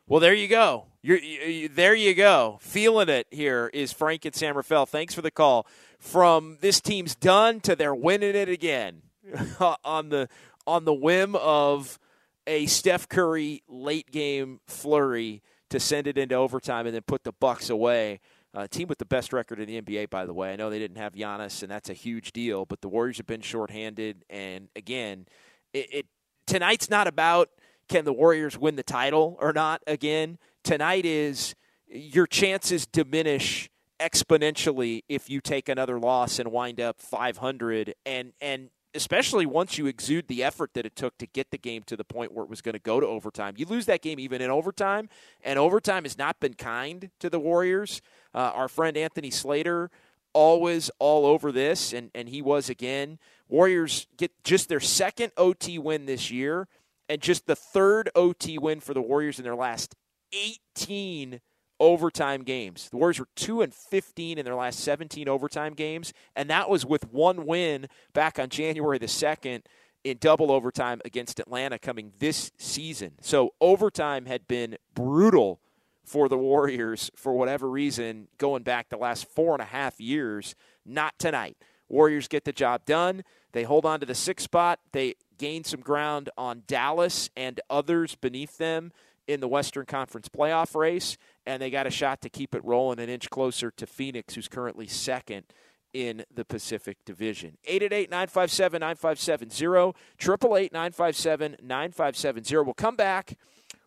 [0.08, 0.86] Well, there you go.
[1.02, 2.60] You're, you, there you go.
[2.62, 4.86] Feeling it here is Frank and San Rafael.
[4.86, 5.66] Thanks for the call.
[5.98, 9.02] From this team's done to they're winning it again
[9.84, 10.30] on the
[10.68, 11.98] on the whim of
[12.46, 15.42] a Steph Curry late game flurry
[15.72, 18.20] to send it into overtime and then put the Bucks away.
[18.54, 20.54] Uh, team with the best record in the NBA, by the way.
[20.54, 22.66] I know they didn't have Giannis, and that's a huge deal.
[22.66, 25.26] But the Warriors have been shorthanded, and again,
[25.74, 26.06] it, it
[26.46, 27.50] tonight's not about
[27.88, 30.38] can the Warriors win the title or not again.
[30.64, 31.56] Tonight is
[31.88, 33.70] your chances diminish
[34.00, 39.88] exponentially if you take another loss and wind up 500 and and especially once you
[39.88, 42.50] exude the effort that it took to get the game to the point where it
[42.50, 43.54] was going to go to overtime.
[43.58, 45.10] You lose that game even in overtime,
[45.44, 48.02] and overtime has not been kind to the Warriors.
[48.34, 49.92] Uh, our friend Anthony Slater
[50.32, 53.20] always all over this, and, and he was again.
[53.50, 56.68] Warriors get just their second OT win this year
[57.10, 59.96] and just the third OT win for the Warriors in their last
[60.34, 61.42] 18
[61.80, 62.90] overtime games.
[62.90, 66.86] The Warriors were 2 and 15 in their last 17 overtime games, and that was
[66.86, 69.62] with one win back on January the 2nd
[70.04, 73.14] in double overtime against Atlanta coming this season.
[73.22, 75.60] So overtime had been brutal
[76.04, 80.56] for the Warriors for whatever reason going back the last four and a half years.
[80.86, 81.58] Not tonight.
[81.90, 83.24] Warriors get the job done.
[83.52, 84.80] They hold on to the sixth spot.
[84.92, 88.92] They gain some ground on Dallas and others beneath them
[89.28, 93.00] in the Western Conference playoff race, and they got a shot to keep it rolling
[93.00, 95.46] an inch closer to Phoenix, who's currently second
[95.94, 97.58] in the Pacific Division.
[97.66, 102.66] 888 957 9570, 888 957 9570.
[102.66, 103.38] We'll come back.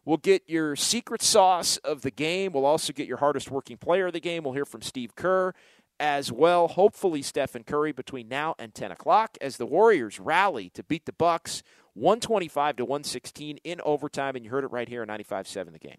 [0.04, 2.52] We'll get your secret sauce of the game.
[2.52, 4.42] We'll also get your hardest working player of the game.
[4.42, 5.52] We'll hear from Steve Kerr
[6.00, 6.68] as well.
[6.68, 11.12] Hopefully, Stephen Curry between now and 10 o'clock as the Warriors rally to beat the
[11.12, 11.62] Bucks
[11.94, 14.37] 125 to 116 in overtime.
[14.37, 15.98] And you heard it right here on 95.7 The Game.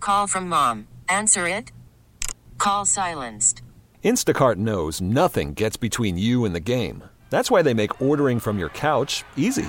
[0.00, 0.88] Call from mom.
[1.08, 1.72] Answer it.
[2.58, 3.62] Call silenced.
[4.02, 7.04] Instacart knows nothing gets between you and the game.
[7.28, 9.68] That's why they make ordering from your couch easy.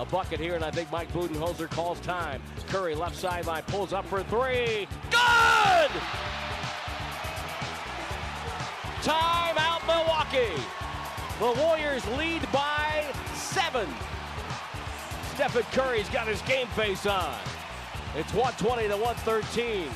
[0.00, 2.40] A bucket here, and I think Mike Budenholzer calls time.
[2.68, 4.88] Curry left sideline pulls up for three.
[5.10, 5.90] Good!
[9.02, 10.58] Time out Milwaukee.
[11.38, 13.86] The Warriors lead by seven.
[15.34, 17.36] Stephen Curry's got his game face on.
[18.16, 19.86] It's 120 to 113.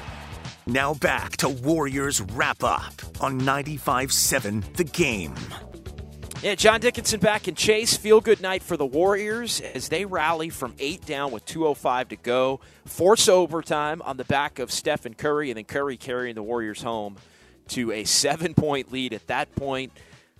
[0.66, 5.34] Now back to Warriors wrap up on 95 7, The Game.
[6.44, 7.96] Yeah, John Dickinson back in Chase.
[7.96, 12.16] Feel good night for the Warriors as they rally from eight down with 2.05 to
[12.16, 12.61] go.
[12.85, 17.16] Force overtime on the back of Stephen Curry, and then Curry carrying the Warriors home
[17.68, 19.90] to a seven point lead at that point.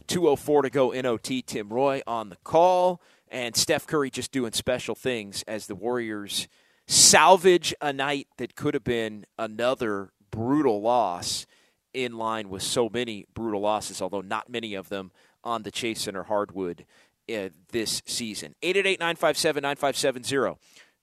[0.09, 1.41] 2.04 to go in OT.
[1.41, 6.49] Tim Roye on the call, and Steph Curry just doing special things as the Warriors
[6.87, 11.47] salvage a night that could have been another brutal loss
[11.95, 15.13] in line with so many brutal losses, although not many of them
[15.45, 16.85] on the Chase Center hardwood
[17.33, 18.55] uh, this season.
[18.63, 20.59] 888 957 9570.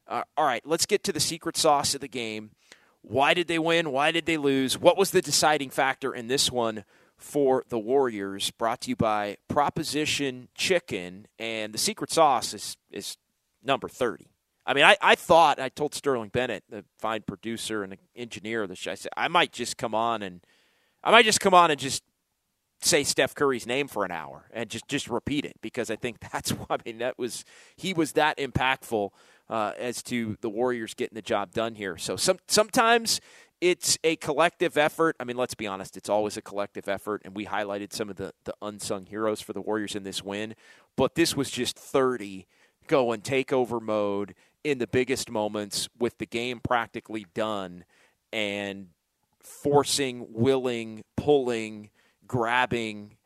[0.07, 2.51] Uh, all right, let's get to the secret sauce of the game.
[3.01, 3.91] Why did they win?
[3.91, 4.77] Why did they lose?
[4.77, 6.83] What was the deciding factor in this one
[7.17, 8.51] for the Warriors?
[8.51, 11.27] Brought to you by Proposition Chicken.
[11.39, 13.17] And the secret sauce is, is
[13.63, 14.27] number 30.
[14.65, 18.69] I mean, I, I thought, I told Sterling Bennett, the fine producer and engineer of
[18.69, 20.41] the show, I said, I might just come on and
[21.03, 22.03] I might just come on and just
[22.81, 26.19] say Steph Curry's name for an hour and just just repeat it because I think
[26.31, 29.11] that's why I mean that was he was that impactful
[29.49, 31.97] uh, as to the Warriors getting the job done here.
[31.97, 33.21] So some sometimes
[33.59, 35.15] it's a collective effort.
[35.19, 38.15] I mean, let's be honest, it's always a collective effort, and we highlighted some of
[38.15, 40.55] the the unsung heroes for the Warriors in this win.
[40.95, 42.47] But this was just thirty
[42.87, 47.83] going takeover mode in the biggest moments with the game practically done
[48.33, 48.87] and
[49.41, 51.89] forcing, willing, pulling
[52.31, 53.17] grabbing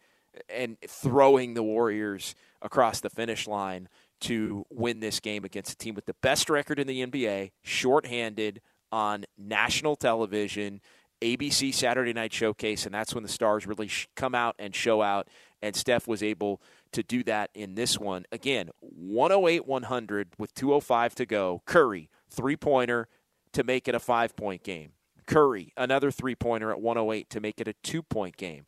[0.50, 3.88] and throwing the Warriors across the finish line
[4.22, 8.62] to win this game against a team with the best record in the NBA, shorthanded
[8.92, 10.82] on national television,
[11.22, 15.28] ABC Saturday Night Showcase, and that's when the stars really come out and show out.
[15.62, 16.60] And Steph was able
[16.92, 18.26] to do that in this one.
[18.32, 21.62] Again, 108 100 with 205 to go.
[21.68, 23.08] Curry, three pointer
[23.54, 24.94] to make it a five point game.
[25.28, 28.66] Curry, another three pointer at 108 to make it a two point game.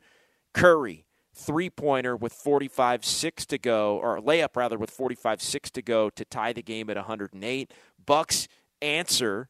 [0.58, 5.82] Curry, three pointer with 45 6 to go, or layup rather with 45 6 to
[5.84, 7.72] go to tie the game at 108.
[8.04, 8.48] Bucks
[8.82, 9.50] answer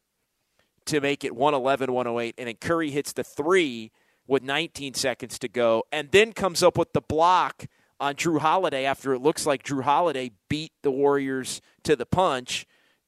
[0.86, 2.36] to make it 111 108.
[2.38, 3.92] And then Curry hits the three
[4.28, 7.68] with 19 seconds to go, and then comes up with the block
[8.02, 12.66] on Jrue Holiday after it looks like Jrue Holiday beat the Warriors to the punch.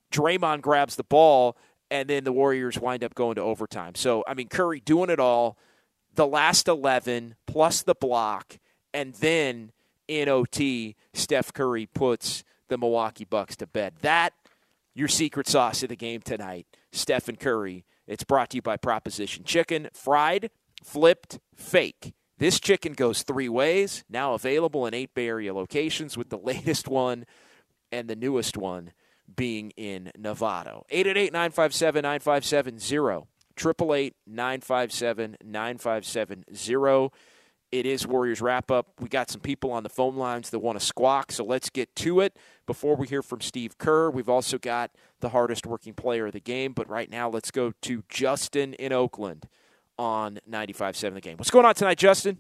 [0.10, 1.58] Draymond grabs the ball,
[1.92, 3.96] and then the Warriors wind up going to overtime.
[3.96, 5.58] So, I mean, Curry doing it all
[6.20, 8.58] the last 11 plus the block,
[8.94, 9.72] and then
[10.06, 13.94] in OT, Steph Curry puts the Milwaukee Bucks to bed.
[14.02, 14.34] That,
[14.94, 17.86] your secret sauce of the game tonight, Stephen Curry.
[18.06, 20.52] It's brought to you by Proposition Chicken, fried,
[20.84, 22.14] flipped, fake.
[22.38, 26.90] This chicken goes three ways, now available in eight Bay Area locations, with the latest
[26.90, 27.24] one
[27.94, 28.92] and the newest one
[29.34, 30.84] being in Novato.
[30.90, 33.26] 888 957 9570.
[33.60, 37.12] 888 957 9570.
[37.72, 38.88] It is Warriors wrap up.
[39.00, 41.96] We got some people on the phone lines that want to squawk, so let's get
[41.98, 42.36] to it.
[42.66, 46.40] Before we hear from Steve Kerr, we've also got the hardest working player of the
[46.40, 46.74] game.
[46.74, 49.48] But right now, let's go to Justin in Oakland
[50.00, 51.38] on 95.7 the game.
[51.38, 52.40] What's going on tonight, Justin?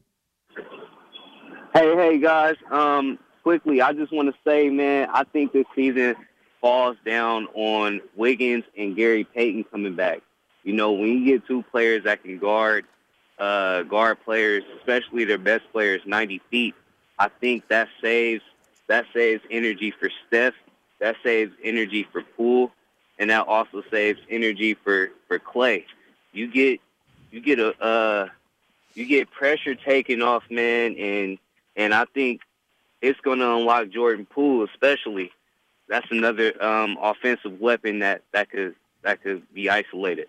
[1.76, 2.56] Hey, hey, guys.
[2.72, 6.16] Um, quickly, I just want to say, man, I think this season
[6.60, 10.22] falls down on Wiggins and Gary Payton coming back.
[10.70, 12.86] You know, when you get two players that can guard
[13.40, 16.76] uh, guard players, especially their best players, 90 feet,
[17.18, 18.44] I think that saves
[18.86, 20.54] that saves energy for Steph.
[21.00, 22.72] That saves energy for Poole,
[23.18, 25.86] and that also saves energy for for Klay.
[26.34, 26.80] You get
[27.32, 28.28] you get a uh,
[28.94, 31.40] you get pressure taken off, man, and
[31.78, 32.42] and I think
[33.02, 35.32] it's going to unlock Jordan Poole, especially.
[35.88, 40.28] That's another um, offensive weapon that that could that could be isolated.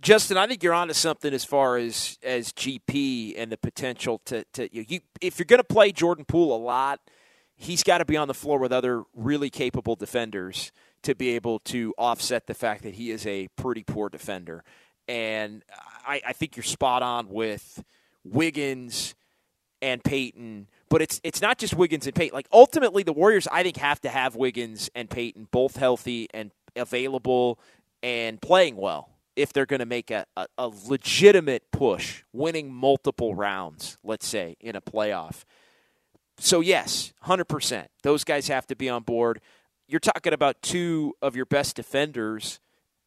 [0.00, 4.44] Justin, I think you're onto something as far as as GP and the potential to
[4.52, 7.00] to you, you if you're going to play Jordan Poole a lot,
[7.56, 10.70] he's got to be on the floor with other really capable defenders
[11.02, 14.64] to be able to offset the fact that he is a pretty poor defender.
[15.08, 15.62] And
[16.06, 17.82] I, I think you're spot on with
[18.24, 19.14] Wiggins
[19.80, 22.34] and Payton, but it's it's not just Wiggins and Payton.
[22.34, 26.50] Like ultimately, the Warriors I think have to have Wiggins and Payton both healthy and
[26.76, 27.58] available
[28.02, 33.34] and playing well if they're going to make a, a, a, legitimate push, winning multiple
[33.34, 35.44] rounds, let's say, in a playoff.
[36.38, 37.86] So, yes, 100%.
[38.02, 39.40] Those guys have to be on board.
[39.86, 42.60] You're talking about two of your best defenders.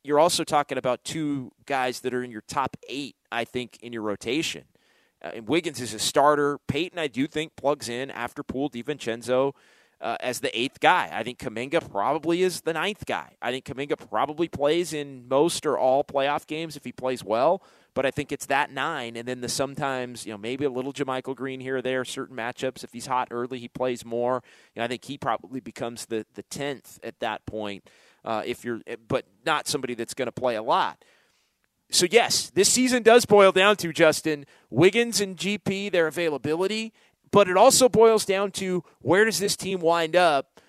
[0.04, 3.92] You're also talking about two guys that are in your top eight, I think, in
[3.92, 4.66] your rotation.
[5.24, 6.60] Uh, and Wiggins is a starter.
[6.68, 9.54] Payton, I do think, plugs in after Poole, DiVincenzo
[10.02, 11.10] uh, as the eighth guy.
[11.12, 13.36] I think Kuminga probably is the ninth guy.
[13.42, 17.62] I think Kuminga probably plays in most or all playoff games if he plays well.
[17.96, 20.94] But I think it's that nine, and then the sometimes you know maybe a little
[20.94, 22.06] JaMychal Green here or there.
[22.06, 24.44] Certain matchups, if he's hot early, he plays more.
[24.74, 27.90] You know, I think he probably becomes the the tenth at that point.
[28.24, 31.04] Uh, if you're, but not somebody that's going to play a lot.
[31.92, 36.94] So yes, this season does boil down to Justin Wiggins and GP their availability
[37.32, 40.60] but it also boils down to where does this team wind up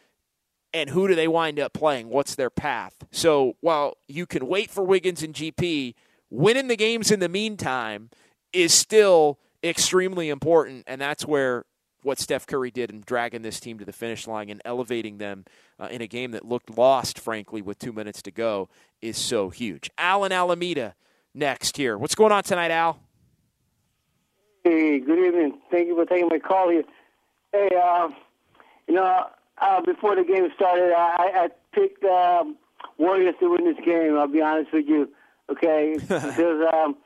[0.72, 2.08] and who do they wind up playing?
[2.08, 2.94] What's their path?
[3.10, 5.94] So while you can wait for Wiggins and GP,
[6.30, 8.10] winning the games in the meantime
[8.52, 11.64] is still extremely important, and that's where
[12.02, 15.44] what Steph Curry did in dragging this team to the finish line and elevating them
[15.78, 18.68] uh, in a game that looked lost, frankly, with two minutes to go
[19.02, 19.90] is so huge.
[19.98, 20.94] Alan Alameda
[21.34, 21.98] next here.
[21.98, 22.98] What's going on tonight, Al?
[24.62, 25.58] Hey, good evening.
[25.70, 26.82] Thank you for taking my call here.
[27.50, 28.10] Hey, uh,
[28.86, 29.26] you know,
[29.58, 32.56] uh, before the game started, I, I picked um,
[32.98, 34.18] Warriors to win this game.
[34.18, 35.08] I'll be honest with you,
[35.50, 35.96] okay?
[36.00, 36.96] because um,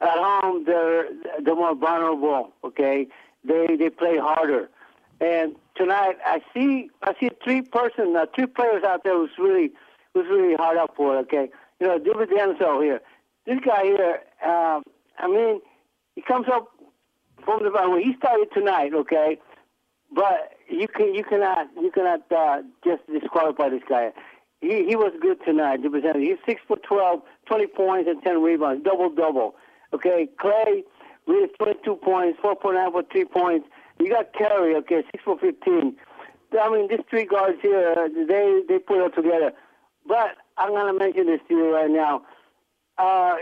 [0.00, 1.08] at home they're
[1.40, 2.52] they're more vulnerable.
[2.64, 3.06] Okay,
[3.44, 4.68] they they play harder.
[5.20, 9.70] And tonight I see I see three person uh, three players out there who's really
[10.14, 11.20] who's really hard up for it.
[11.20, 13.00] Okay, you know David Denzel here.
[13.46, 14.82] This guy here, um,
[15.18, 15.60] I mean,
[16.16, 16.68] he comes up
[17.44, 18.92] from the when he started tonight.
[18.94, 19.38] Okay,
[20.14, 24.12] but you can you cannot you cannot uh, just disqualify this guy.
[24.60, 25.80] He he was good tonight.
[25.82, 29.54] He's six foot twelve, 20 points and ten rebounds, double double.
[29.92, 30.82] Okay, Klay
[31.28, 33.68] with 22 points, 4.9 for three points.
[34.00, 35.94] You got Curry, okay, 6 for 15.
[36.58, 39.52] I mean, these three guards here, they, they put it all together.
[40.06, 42.22] But I'm to mention this to you right now.
[42.96, 43.36] Uh,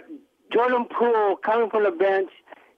[0.52, 2.30] Jordan Poole coming from the bench,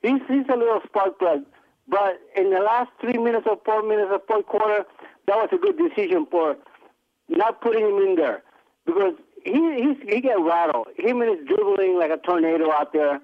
[0.02, 1.42] he's, he's a little spark plug.
[1.88, 4.84] But in the last three minutes or four minutes of fourth quarter,
[5.26, 6.56] that was a good decision for
[7.28, 8.42] not putting him in there
[8.84, 10.88] because he he's, he get rattled.
[10.96, 13.20] Him and his dribbling like a tornado out there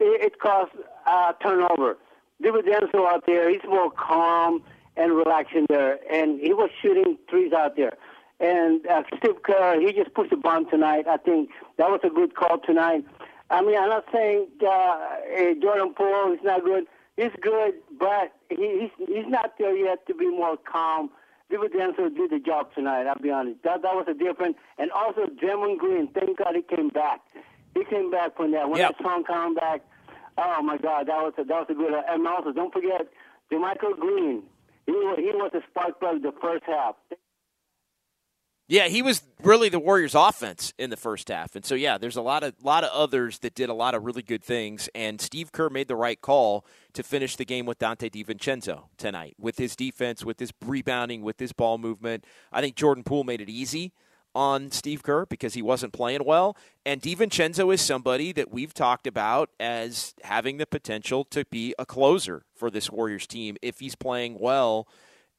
[0.00, 0.72] it, it caused
[1.06, 1.98] uh, turnover.
[2.42, 4.62] Denzel out there, he's more calm
[4.96, 7.96] and relaxing there, and he was shooting threes out there.
[8.38, 11.06] And uh, Steve Kerr, he just pushed the bomb tonight.
[11.08, 13.04] I think that was a good call tonight.
[13.50, 14.98] I mean, I'm not saying uh,
[15.62, 16.84] Jordan Poole is not good.
[17.16, 21.10] He's good, but he, he's he's not there yet to be more calm.
[21.50, 23.06] Denzel did the job tonight.
[23.06, 23.62] I'll be honest.
[23.62, 24.56] That that was a different.
[24.78, 26.08] And also, Draymond Green.
[26.08, 27.20] Thank God he came back.
[27.74, 28.68] He came back from that.
[28.68, 28.96] When yep.
[28.98, 29.82] that song came back,
[30.38, 31.92] oh my God, that was a, that was a good.
[32.08, 33.08] And also, don't forget,
[33.52, 34.42] JaMychal Green.
[34.86, 36.96] He was, he was a spark plug the first half.
[38.68, 42.16] Yeah, he was really the Warriors' offense in the first half, and so yeah, there's
[42.16, 45.20] a lot of lot of others that did a lot of really good things, and
[45.20, 49.58] Steve Kerr made the right call to finish the game with Donte DiVincenzo tonight with
[49.58, 52.24] his defense, with his rebounding, with his ball movement.
[52.52, 53.92] I think Jordan Poole made it easy
[54.34, 56.56] on Steve Kerr because he wasn't playing well.
[56.84, 61.86] And DiVincenzo is somebody that we've talked about as having the potential to be a
[61.86, 64.88] closer for this Warriors team if he's playing well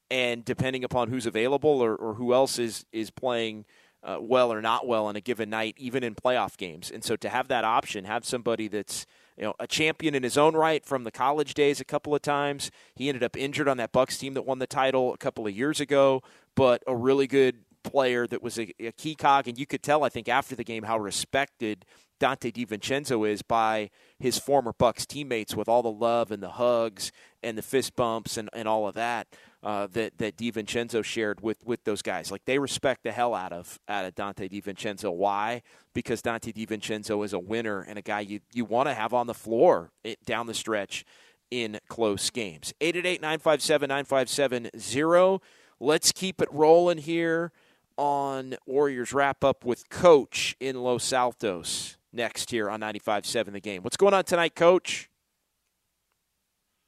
[0.09, 3.65] and depending upon who's available or, or who else is, is playing
[4.03, 6.91] uh, well or not well on a given night, even in playoff games.
[6.91, 9.05] And so to have that option, have somebody that's
[9.37, 12.21] you know a champion in his own right from the college days a couple of
[12.21, 12.71] times.
[12.95, 15.55] He ended up injured on that Bucks team that won the title a couple of
[15.55, 16.21] years ago,
[16.55, 20.03] but a really good player that was a, a, key cog, and you could tell,
[20.03, 21.85] I think, after the game how respected
[22.19, 23.89] Donte DiVincenzo is by
[24.19, 27.11] his former Bucks teammates with all the love and the hugs
[27.43, 29.27] and the fist bumps and, and all of that
[29.63, 32.31] uh, that that DiVincenzo shared with, with those guys.
[32.31, 35.13] Like they respect the hell out of out of Donte DiVincenzo.
[35.13, 35.61] Why?
[35.93, 39.27] Because Donte DiVincenzo is a winner and a guy you you want to have on
[39.27, 41.05] the floor it, down the stretch
[41.49, 42.73] in close games.
[42.81, 45.41] 888 957 9570.
[45.79, 47.51] Let's keep it rolling here
[47.97, 53.83] on Warriors wrap up with Coach in Los Altos next here on 95.7 The Game.
[53.83, 55.09] What's going on tonight, Coach?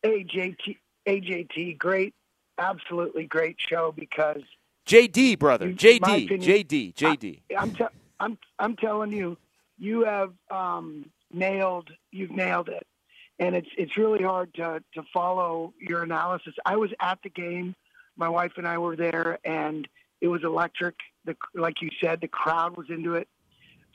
[0.01, 2.13] Hey, JT, AJT, great,
[2.59, 4.41] absolutely great show because
[4.85, 7.41] JD, brother, JD, opinion, JD, JD.
[7.57, 7.85] I, am te-
[8.19, 9.37] I'm I'm telling you,
[9.77, 12.85] you have um, nailed you've nailed it,
[13.39, 16.53] and it's it's really hard to to follow your analysis.
[16.65, 17.75] I was at the game,
[18.17, 19.87] my wife and I were there, and
[20.21, 20.95] it was electric.
[21.25, 23.27] The, like you said, the crowd was into it.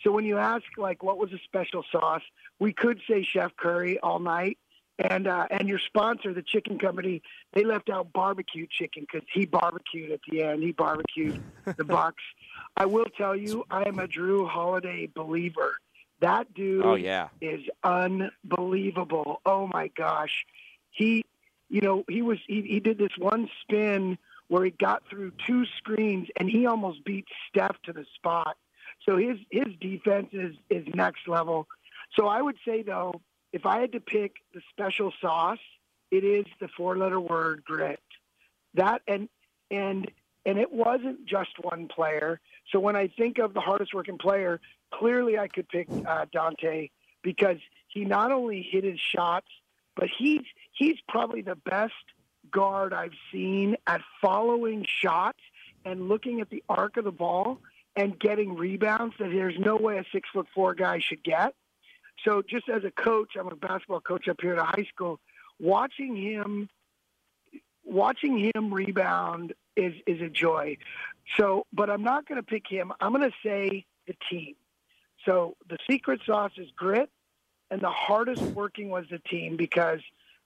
[0.03, 2.23] So when you ask like what was a special sauce,
[2.59, 4.59] we could say Chef Curry all night,
[4.99, 7.23] and uh, and your sponsor, the chicken company,
[7.53, 10.63] they left out barbecue chicken because he barbecued at the end.
[10.63, 11.43] He barbecued
[11.77, 12.23] the Bucks.
[12.77, 15.77] I will tell you, I am a Jrue Holiday believer.
[16.21, 17.29] That dude oh, yeah.
[17.41, 19.41] is unbelievable.
[19.45, 20.47] Oh my gosh,
[20.91, 21.25] he,
[21.69, 24.17] you know, he was he, he did this one spin
[24.49, 28.57] where he got through two screens and he almost beat Steph to the spot.
[29.05, 31.67] So his his defense is is next level.
[32.17, 33.21] So I would say though,
[33.55, 35.61] if I had to pick the special sauce,
[36.11, 38.01] it is the four letter word grit.
[38.75, 39.29] That and
[39.71, 40.11] and
[40.45, 42.41] and it wasn't just one player.
[42.73, 44.61] So when I think of the hardest working player,
[44.93, 46.91] clearly I could pick uh, Donte
[47.23, 49.47] because he not only hit his shots,
[49.95, 50.43] but he's
[50.73, 51.95] he's probably the best
[52.51, 55.39] guard I've seen at following shots
[55.85, 57.61] and looking at the arc of the ball
[57.95, 61.55] and getting rebounds that there's no way a six foot four guy should get.
[62.25, 65.21] So just as a coach, I'm a basketball coach up here at a high school.
[65.61, 66.69] Watching him,
[67.85, 70.79] watching him rebound is is a joy.
[71.37, 72.93] So, but I'm not going to pick him.
[73.01, 74.55] I'm going to say the team.
[75.25, 77.11] So the secret sauce is grit,
[77.71, 80.01] and the hardest working was the team because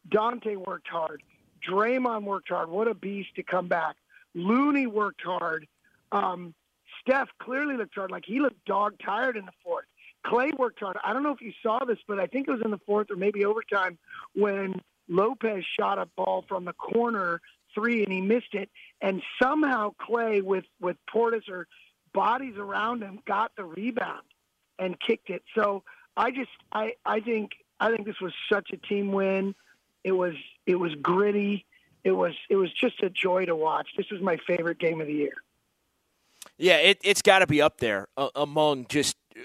[0.09, 1.23] Donte worked hard.
[1.69, 2.69] Draymond worked hard.
[2.69, 3.97] What a beast to come back.
[4.35, 5.67] Looney worked hard.
[6.13, 6.55] Um,
[7.01, 8.11] Steph clearly looked hard.
[8.11, 9.87] Like he looked dog tired in the fourth.
[10.27, 10.97] Klay worked hard.
[11.05, 13.11] I don't know if you saw this, but I think it was in the fourth
[13.11, 13.99] or maybe overtime
[14.35, 17.41] when Lopez shot a ball from the corner
[17.75, 18.69] three and he missed it.
[19.01, 21.67] And somehow Klay with, with Portis or
[22.13, 24.25] bodies around him got the rebound
[24.79, 25.43] and kicked it.
[25.55, 25.83] So
[26.17, 29.55] I just I, I think I think this was such a team win.
[30.05, 30.35] It was
[30.67, 31.65] it was gritty.
[32.05, 33.89] It was it was just a joy to watch.
[33.97, 35.35] This was my favorite game of the year.
[36.57, 39.43] Yeah, it, has got to be up there uh, among just uh,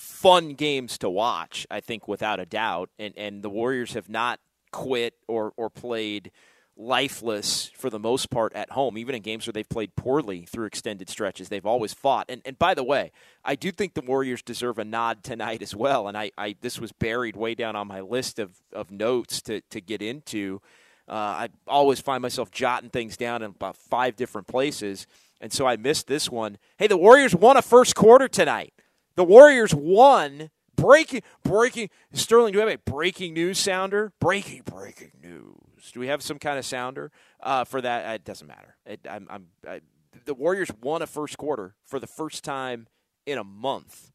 [0.00, 1.66] fun games to watch.
[1.70, 4.40] I think without a doubt, and and the Warriors have not
[4.72, 6.30] quit or or played
[6.76, 10.64] lifeless for the most part at home, even in games where they've played poorly through
[10.64, 11.50] extended stretches.
[11.50, 12.26] They've always fought.
[12.30, 13.12] And and by the way,
[13.44, 16.08] I do think the Warriors deserve a nod tonight as well.
[16.08, 19.60] And I, I this was buried way down on my list of, of notes to,
[19.60, 20.62] to get into.
[21.06, 25.06] Uh, I always find myself jotting things down in about five different places.
[25.42, 26.56] And so I missed this one.
[26.78, 28.72] Hey, the Warriors won a first quarter tonight.
[29.16, 34.12] The Warriors won breaking breaking Sterling, do we have a breaking news sounder?
[34.20, 35.92] Breaking breaking news.
[35.92, 38.06] Do we have some kind of sounder uh, for that?
[38.08, 38.76] Uh, it doesn't matter.
[38.86, 39.80] It, I'm, I'm, I,
[40.24, 42.86] the Warriors won a first quarter for the first time
[43.26, 44.10] in a month.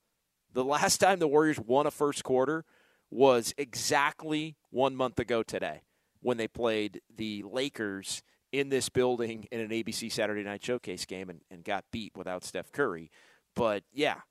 [0.54, 2.66] The last time the Warriors won a first quarter
[3.10, 5.82] was exactly one month ago today
[6.22, 11.30] when they played the Lakers in this building in an ABC Saturday Night Showcase game
[11.30, 13.12] and, and got beat without Steph Curry.
[13.56, 14.22] But yeah,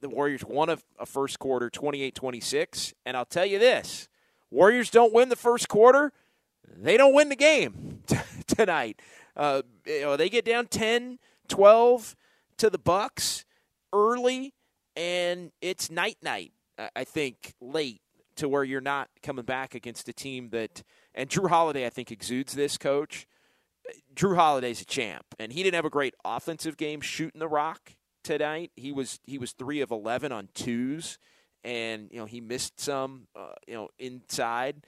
[0.00, 2.94] the Warriors won a, a first quarter 28 26.
[3.06, 4.08] And I'll tell you this
[4.50, 6.12] Warriors don't win the first quarter
[6.76, 8.16] they don't win the game t-
[8.46, 9.00] tonight.
[9.36, 11.18] Uh, you know, they get down 10,
[11.48, 12.16] 12
[12.58, 13.44] to the Bucks
[13.92, 14.54] early,
[14.96, 16.52] and it's night night.
[16.94, 18.00] I think late
[18.36, 20.82] to where you're not coming back against a team that.
[21.14, 22.78] And Jrue Holiday, I think, exudes this.
[22.78, 23.26] Coach
[24.14, 27.94] Jrue Holiday's a champ, and he didn't have a great offensive game shooting the rock
[28.36, 28.70] tonight.
[28.76, 31.18] He was he was three of eleven on twos,
[31.64, 34.82] and you know he missed some, uh, you know, inside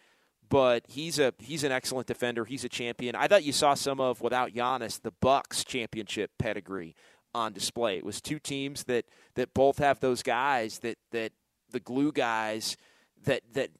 [0.50, 2.44] but he's a he's an excellent defender.
[2.44, 3.14] He's a champion.
[3.14, 6.94] I thought you saw some of without Giannis the Bucks championship pedigree
[7.34, 7.96] on display.
[7.96, 9.04] It was two teams that
[9.36, 11.32] that both have those guys that that
[11.70, 12.76] the glue guys
[13.24, 13.70] that that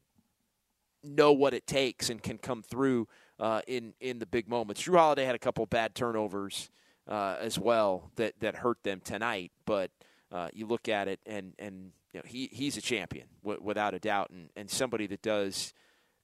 [1.03, 3.09] know what it takes and can come through
[3.41, 4.83] uh, in in the big moments.
[4.83, 6.71] Jrue Holiday had a couple bad turnovers
[7.09, 9.91] uh, as well that that hurt them tonight, but
[10.33, 13.95] uh, you look at it and and you know, he he's a champion w- without
[13.95, 15.73] a doubt, and and somebody that does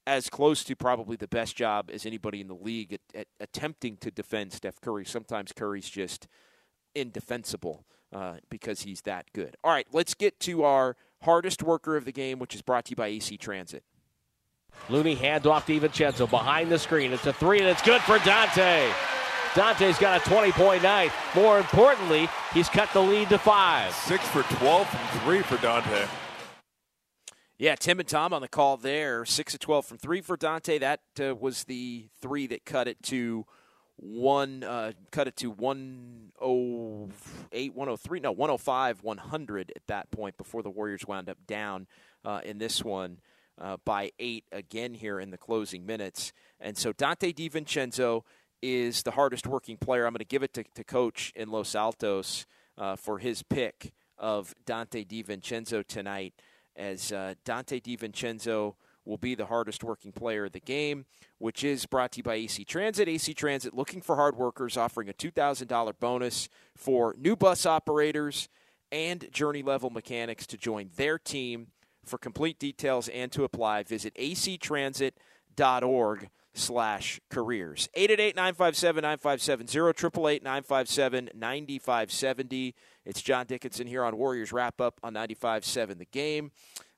[0.06, 3.96] as close to probably the best job as anybody in the league at, at attempting
[3.96, 5.04] to defend Steph Curry.
[5.04, 6.28] Sometimes Curry's just
[6.94, 9.56] indefensible uh, because he's that good.
[9.64, 12.90] All right, let's get to our hardest worker of the game, which is brought to
[12.90, 13.82] you by AC Transit.
[14.88, 17.12] Looney handoff to Vincenzo behind the screen.
[17.12, 19.15] It's a three, and it's good for Donte.
[19.56, 21.12] Donte's got a 20 point night.
[21.34, 23.94] More importantly, he's cut the lead to five.
[23.94, 26.06] Six for 12 from three for Donte.
[27.58, 29.24] Yeah, Tim and Tom on the call there.
[29.24, 30.78] Six of twelve from three for Donte.
[30.78, 33.46] That uh, was the three that cut it to
[33.96, 34.62] one.
[34.62, 37.08] Uh, cut it to one oh
[37.52, 38.20] eight, one oh three.
[38.20, 41.86] No, 105 100 at that point before the Warriors wound up down
[42.26, 43.20] uh, in this one
[43.58, 46.34] uh, by eight again here in the closing minutes.
[46.60, 48.22] And so Donte DiVincenzo
[48.62, 50.06] is the hardest working player.
[50.06, 52.46] I'm going to give it to, to Coach in Los Altos
[52.78, 56.34] uh, for his pick of Donte DiVincenzo tonight
[56.74, 61.06] as uh, Donte DiVincenzo will be the hardest working player of the game,
[61.38, 63.08] which is brought to you by AC Transit.
[63.08, 68.48] AC Transit looking for hard workers, offering a $2,000 bonus for new bus operators
[68.90, 71.68] and journey level mechanics to join their team.
[72.04, 77.88] For complete details and to apply, visit actransit.org slash careers.
[77.96, 82.74] 888-957-9570, 888-957-9570.
[83.04, 86.50] It's John Dickinson here on Warriors Wrap Up on 95.7 The Game.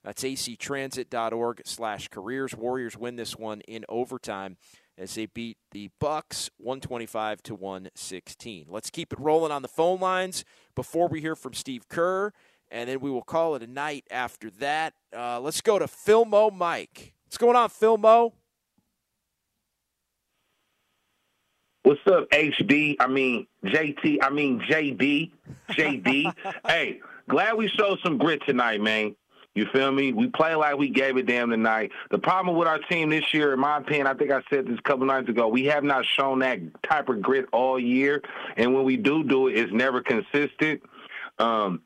[0.05, 2.55] That's actransit.org slash careers.
[2.55, 4.57] Warriors win this one in overtime
[4.97, 8.67] as they beat the Bucks 125 to 116.
[8.69, 10.45] Let's keep it rolling on the phone lines
[10.75, 12.33] before we hear from Steve Kerr,
[12.71, 14.95] and then we will call it a night after that.
[15.17, 17.15] Uh, let's go to Philmo Mike.
[17.27, 18.33] What's going on, Philmo?
[21.89, 22.97] What's up, HB?
[23.01, 24.19] I mean JT.
[24.21, 25.31] I mean JD.
[25.71, 26.35] JD.
[26.67, 29.17] hey, glad we showed some grit tonight, man.
[29.55, 30.13] You feel me?
[30.13, 31.93] We play like we gave a damn tonight.
[32.11, 34.79] The problem with our team this year, in my opinion, I think I said this
[34.79, 38.21] a couple nights ago, we have not shown that type of grit all year.
[38.59, 40.83] And when we do do it, it's never consistent.
[41.39, 41.81] Um,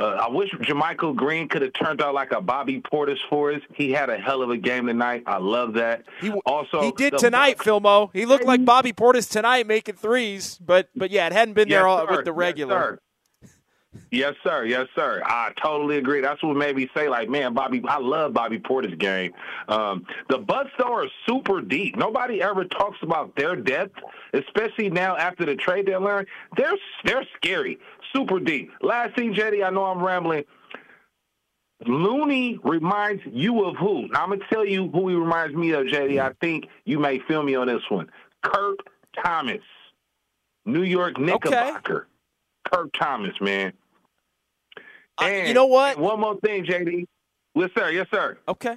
[0.00, 3.60] uh, I wish JaMychal Green could have turned out like a Bobby Portis for us.
[3.74, 5.24] He had a hell of a game tonight.
[5.26, 6.04] I love that.
[6.20, 8.08] He also he did tonight, Filmo.
[8.14, 10.58] He looked like Bobby Portis tonight, making threes.
[10.64, 12.16] But but yeah, it hadn't been yes, there all, sir.
[12.16, 12.92] with the regular.
[12.92, 13.09] Yes,
[14.12, 14.64] Yes, sir.
[14.64, 15.22] Yes, sir.
[15.24, 16.20] I totally agree.
[16.20, 19.32] That's what made me say, like, man, Bobby, I love Bobby Porter's game.
[19.68, 21.96] Um, the Bucks though are super deep.
[21.96, 23.96] Nobody ever talks about their depth,
[24.32, 26.26] especially now after the trade deadline.
[26.56, 27.78] They're they're scary,
[28.12, 28.70] super deep.
[28.80, 30.44] Last thing, JD, I know I'm rambling.
[31.86, 34.08] Looney reminds you of who?
[34.08, 36.20] Now, I'm gonna tell you who he reminds me of, JD.
[36.20, 38.08] I think you may feel me on this one.
[38.42, 38.78] Kurt
[39.24, 39.62] Thomas,
[40.64, 41.96] New York Knickerbocker.
[41.96, 42.06] Okay.
[42.72, 43.72] Kurt Thomas, man.
[45.20, 45.98] And you know what?
[45.98, 47.06] One more thing, JD.
[47.54, 47.90] Yes, sir.
[47.90, 48.38] Yes, sir.
[48.48, 48.76] Okay.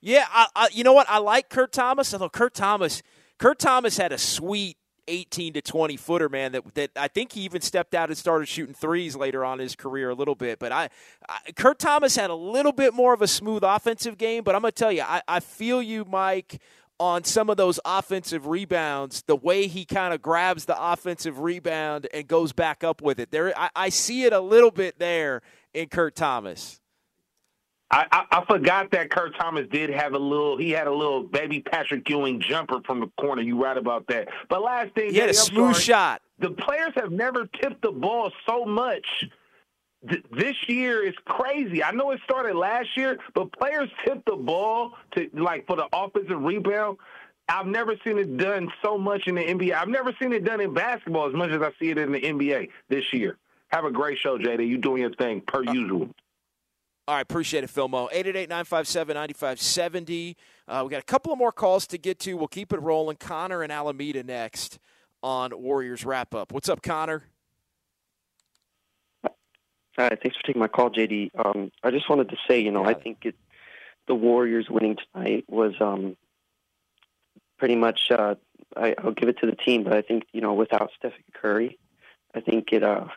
[0.00, 1.08] Yeah, I, I, you know what?
[1.08, 2.12] I like Kurt Thomas.
[2.12, 3.02] Although Kurt Thomas,
[3.38, 4.76] Kurt Thomas had a sweet
[5.08, 6.52] 18 to 20 footer, man.
[6.52, 9.64] That that I think he even stepped out and started shooting threes later on in
[9.64, 10.58] his career a little bit.
[10.58, 10.90] But I,
[11.28, 14.44] I Kurt Thomas had a little bit more of a smooth offensive game.
[14.44, 16.60] But I'm gonna tell you, I, I feel you, Mike,
[17.00, 22.06] on some of those offensive rebounds, the way he kind of grabs the offensive rebound
[22.12, 23.30] and goes back up with it.
[23.30, 25.42] There, I, I see it a little bit there
[25.78, 26.80] in Kurt Thomas.
[27.90, 30.58] I, I, I, forgot that Kurt Thomas did have a little.
[30.58, 33.40] He had a little baby Patrick Ewing jumper from the corner.
[33.40, 34.28] You right about that.
[34.50, 36.22] But last thing, he had a smooth sorry, shot.
[36.38, 39.06] The players have never tipped the ball so much.
[40.06, 41.82] Th- this year is crazy.
[41.82, 45.88] I know it started last year, but players tipped the ball to like for the
[45.90, 46.98] offensive rebound.
[47.48, 49.72] I've never seen it done so much in the NBA.
[49.72, 52.20] I've never seen it done in basketball as much as I see it in the
[52.20, 53.38] NBA this year.
[53.68, 54.66] Have a great show, JD.
[54.66, 56.08] You doing your thing per uh, usual.
[57.06, 58.10] All right, appreciate it, Filmo.
[58.12, 60.34] 888-957-9570.
[60.66, 62.34] Uh, we got a couple of more calls to get to.
[62.34, 63.16] We'll keep it rolling.
[63.16, 64.78] Connor and Alameda next
[65.22, 66.52] on Warriors Wrap Up.
[66.52, 67.24] What's up, Connor?
[69.98, 71.30] Hi, thanks for taking my call, JD.
[71.34, 73.34] Um, I just wanted to say, you know, I think it,
[74.06, 76.16] the Warriors winning tonight was um,
[77.58, 78.10] pretty much.
[78.10, 78.36] Uh,
[78.76, 81.78] I, I'll give it to the team, but I think you know, without Stephen Curry,
[82.32, 83.10] I think it uh, it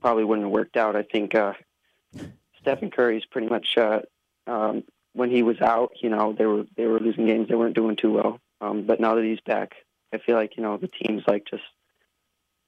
[0.00, 0.96] probably wouldn't have worked out.
[0.96, 1.54] I think uh,
[2.60, 4.00] Stephen Curry's pretty much uh,
[4.46, 7.48] um, when he was out, you know, they were they were losing games.
[7.48, 8.40] They weren't doing too well.
[8.60, 9.74] Um, but now that he's back,
[10.12, 11.62] I feel like you know the team's like just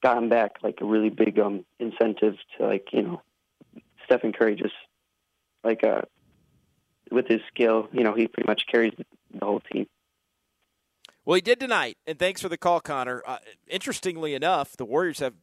[0.03, 3.23] gotten back like a really big um incentive to like you know
[4.07, 4.75] Stephen Curry just
[5.63, 6.03] like uh
[7.11, 9.87] with his skill, you know, he pretty much carries the whole team.
[11.25, 13.23] Well, he did tonight, and thanks for the call, Connor.
[13.27, 15.35] Uh, interestingly enough, the Warriors have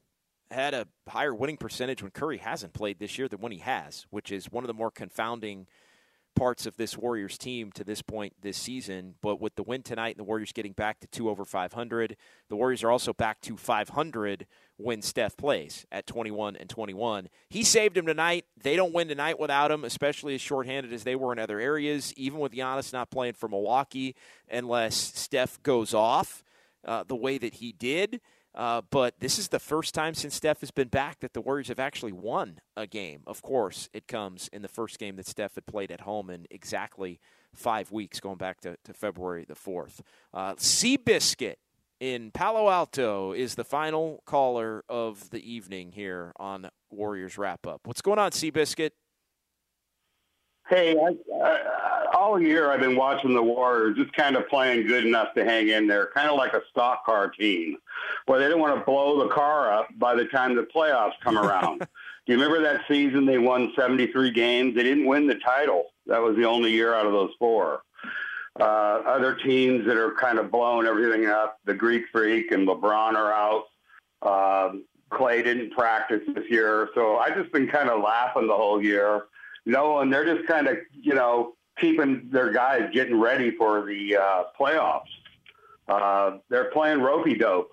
[0.52, 4.06] had a higher winning percentage when Curry hasn't played this year than when he has,
[4.10, 5.68] which is one of the more confounding
[6.38, 9.16] parts of this Warriors team to this point this season.
[9.22, 12.16] But with the win tonight and the Warriors getting back to two over 500,
[12.50, 14.46] the Warriors are also back to 500
[14.78, 17.30] when Steph plays at 21 and 21.
[17.50, 18.46] He saved him tonight.
[18.62, 22.14] They don't win tonight without him, especially as shorthanded as they were in other areas,
[22.16, 24.16] even with Giannis not playing for Milwaukee,
[24.50, 26.44] unless Steph goes off
[26.86, 28.22] uh, the way that he did.
[28.58, 31.68] Uh, but this is the first time since Steph has been back that the Warriors
[31.68, 33.22] have actually won a game.
[33.28, 36.48] Of course, it comes in the first game that Steph had played at home in
[36.50, 37.20] exactly
[37.54, 40.00] five weeks, going back to, to February the 4th.
[40.34, 41.58] Uh, Seabiscuit
[42.00, 47.82] in Palo Alto is the final caller of the evening here on Warriors Wrap Up.
[47.86, 48.92] What's going on, Seabiscuit?
[50.68, 55.06] Hey, I, I, all year I've been watching the Warriors, just kind of playing good
[55.06, 57.78] enough to hang in there, kind of like a stock car team,
[58.26, 61.38] where they don't want to blow the car up by the time the playoffs come
[61.38, 61.80] around.
[62.26, 64.76] Do you remember that season they won 73 games?
[64.76, 65.86] They didn't win the title.
[66.08, 67.84] That was the only year out of those four.
[68.60, 68.64] Uh,
[69.06, 73.32] other teams that are kind of blowing everything up, the Greek Freak and LeBron are
[73.32, 73.64] out.
[74.22, 74.78] Uh,
[75.12, 79.24] Klay didn't practice this year, so I've just been kind of laughing the whole year
[79.68, 84.18] no, and they're just kind of you know keeping their guys getting ready for the
[84.18, 85.04] uh, playoffs.
[85.88, 87.72] Uh, they're playing ropey dope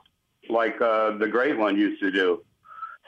[0.49, 2.43] like uh, the great one used to do.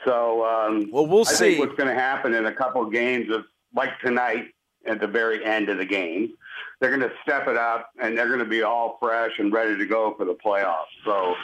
[0.05, 1.59] So, um, well, we'll I see.
[1.59, 3.45] what's going to happen in a couple of games of
[3.75, 4.49] like tonight
[4.87, 6.35] at the very end of the game,
[6.81, 9.77] they're going to step it up and they're going to be all fresh and ready
[9.77, 10.85] to go for the playoffs.
[11.05, 11.35] So,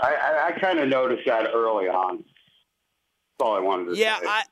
[0.00, 2.18] I, I, I kind of noticed that early on.
[2.18, 4.24] That's all I wanted to yeah, say.
[4.24, 4.42] Yeah, I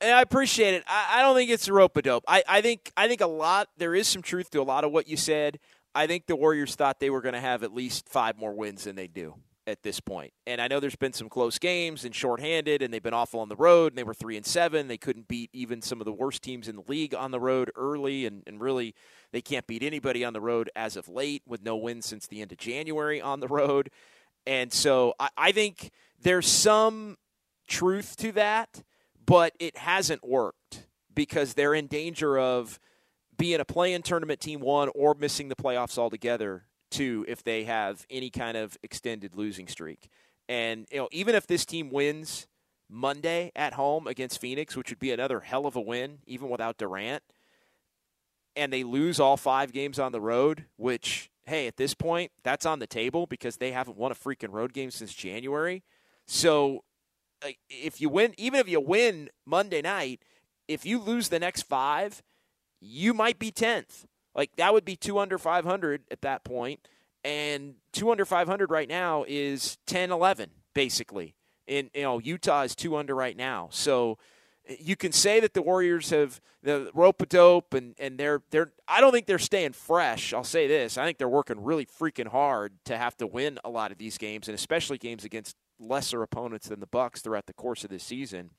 [0.00, 0.84] and I appreciate it.
[0.86, 2.24] I, I don't think it's a rope a dope.
[2.28, 4.92] I, I think I think a lot there is some truth to a lot of
[4.92, 5.58] what you said.
[5.94, 8.84] I think the Warriors thought they were going to have at least five more wins
[8.84, 9.34] than they do.
[9.66, 10.32] at this point.
[10.46, 13.48] And I know there's been some close games and shorthanded, and they've been awful on
[13.48, 13.92] the road.
[13.92, 14.86] And they were three and seven.
[14.88, 17.70] They couldn't beat even some of the worst teams in the league on the road
[17.76, 18.94] early, and, and really
[19.32, 22.40] they can't beat anybody on the road as of late with no wins since the
[22.40, 23.90] end of January on the road.
[24.46, 25.90] And so I, I think
[26.22, 27.16] there's some
[27.66, 28.84] truth to that,
[29.26, 32.78] but it hasn't worked because they're in danger of
[33.36, 38.06] being a play-in tournament team one or missing the playoffs altogether two if they have
[38.08, 40.08] any kind of extended losing streak.
[40.48, 42.46] And you know, even if this team wins
[42.88, 46.78] Monday at home against Phoenix, which would be another hell of a win, even without
[46.78, 47.22] Durant,
[48.54, 52.66] and they lose all five games on the road, which hey, at this point, that's
[52.66, 55.84] on the table because they haven't won a freaking road game since January.
[56.26, 56.82] So
[57.68, 60.22] if you win, even if you win Monday night,
[60.68, 62.22] if you lose the next five,
[62.80, 64.06] you might be 10th.
[64.34, 66.86] Like that would be two under 500 at that point,
[67.24, 71.34] and two under 500 right now is 10 11 basically.
[71.66, 74.18] In you know Utah is two under right now, so
[74.78, 78.72] you can say that the Warriors have the rope a dope and, and they're they're
[78.86, 80.32] I don't think they're staying fresh.
[80.32, 80.98] I'll say this.
[80.98, 84.18] I think they're working really freaking hard to have to win a lot of these
[84.18, 88.04] games and especially games against lesser opponents than the Bucks throughout the course of this
[88.04, 88.50] season.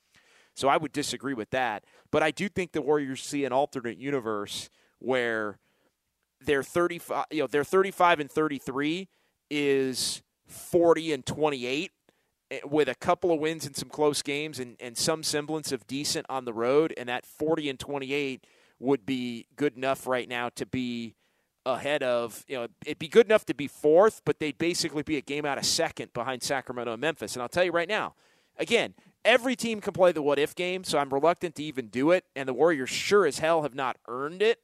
[0.54, 1.84] So I would disagree with that.
[2.12, 5.60] But I do think the Warriors see an alternate universe where
[6.42, 9.08] their 35 you know their 35 and 33
[9.50, 11.92] is 40 and 28
[12.52, 15.88] eh, with a couple of wins and some close games and, and some semblance of
[15.88, 18.46] decent on the road and that 40 and 28
[18.80, 21.16] would be good enough right now to be
[21.74, 25.18] ahead of you know it'd be good enough to be fourth but they'd basically be
[25.18, 28.16] a game out of second behind Sacramento and Memphis and I'll tell you right now
[28.58, 28.94] again
[29.26, 32.26] every team can play the what if game so I'm reluctant to even do it
[32.36, 34.60] and the Warriors sure as hell have not earned it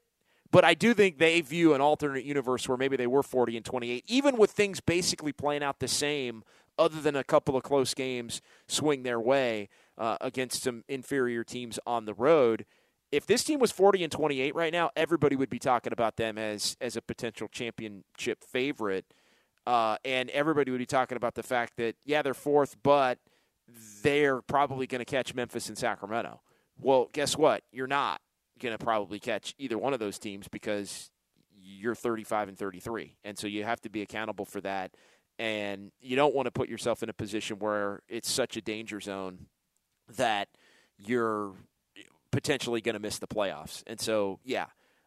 [0.53, 3.65] but I do think they view an alternate universe where maybe they were 40 and
[3.65, 6.43] 28, even with things basically playing out the same,
[6.77, 11.79] other than a couple of close games swing their way uh, against some inferior teams
[11.87, 12.65] on the road.
[13.13, 16.39] If this team was 40 and 28 right now, everybody would be talking about them
[16.39, 19.05] as as a potential championship favorite,
[19.67, 23.19] uh, and everybody would be talking about the fact that yeah they're fourth, but
[24.01, 26.41] they're probably going to catch Memphis and Sacramento.
[26.79, 27.63] Well, guess what?
[27.71, 28.19] You're not
[28.59, 31.11] going to probably catch either one of those teams because
[31.55, 33.15] you're 35 and 33.
[33.23, 34.95] And so you have to be accountable for that.
[35.37, 38.99] And you don't want to put yourself in a position where it's such a danger
[38.99, 39.45] zone
[40.17, 40.47] that
[40.97, 41.53] you're
[42.33, 43.83] potentially going to miss the playoffs.
[43.87, 44.65] And so, yeah,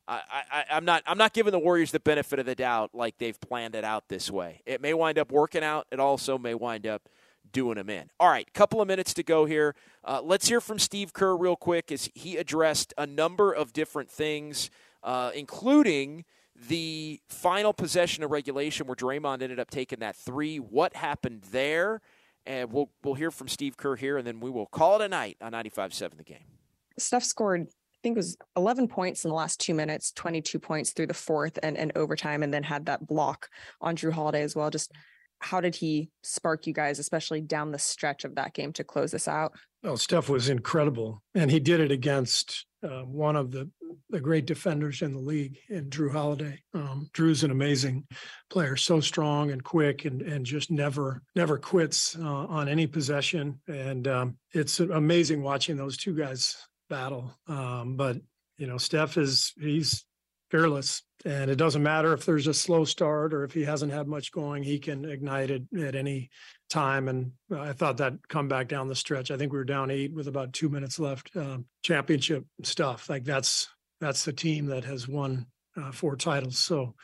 [0.08, 3.18] I, I, I'm not I'm not giving the Warriors the benefit of the doubt like
[3.18, 4.62] they've planned it out this way.
[4.64, 5.86] It may wind up working out.
[5.90, 7.08] It also may wind up
[7.52, 8.08] doing them in.
[8.20, 9.74] All right, couple of minutes to go here.
[10.04, 14.10] Uh, let's hear from Steve Kerr real quick as he addressed a number of different
[14.10, 14.70] things,
[15.02, 16.24] uh, including
[16.54, 20.58] the final possession of regulation where Draymond ended up taking that three.
[20.58, 22.00] What happened there?
[22.46, 25.08] And we'll we'll hear from Steve Kerr here, and then we will call it a
[25.08, 26.56] night on 95.7 The Game.
[26.98, 30.92] Steph scored I think it was 11 points in the last two minutes, 22 points
[30.92, 33.48] through the fourth and, and overtime, and then had that block
[33.80, 34.70] on Jrue Holiday as well.
[34.70, 34.92] Just
[35.40, 39.10] how did he spark you guys, especially down the stretch of that game to close
[39.10, 39.52] this out?
[39.82, 43.70] Well, Steph was incredible, and he did it against uh, one of the,
[44.10, 46.60] the great defenders in the league, in Jrue Holiday.
[46.74, 48.06] Um, Jrue's an amazing
[48.50, 53.60] player, so strong and quick, and and just never never quits uh, on any possession.
[53.68, 56.56] And um, it's amazing watching those two guys
[56.88, 57.32] battle.
[57.48, 58.18] Um, but
[58.58, 60.04] you know, Steph is he's
[60.50, 61.02] fearless.
[61.24, 64.30] And it doesn't matter if there's a slow start or if he hasn't had much
[64.30, 66.30] going, he can ignite it at any
[66.70, 67.08] time.
[67.08, 69.30] And I thought that come back down the stretch.
[69.30, 71.34] I think we were down eight with about two minutes left.
[71.36, 73.68] Uh, championship stuff like that's
[74.00, 76.94] that's the team that has won uh, four titles, so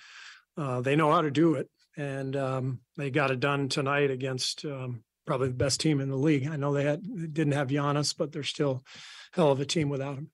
[0.57, 4.65] uh, they know how to do it, and um, they got it done tonight against
[4.67, 6.47] um, probably the best team in the league.
[6.47, 7.03] I know they had
[7.33, 8.85] didn't have Giannis, but they're still
[9.33, 10.31] hell of a team without him.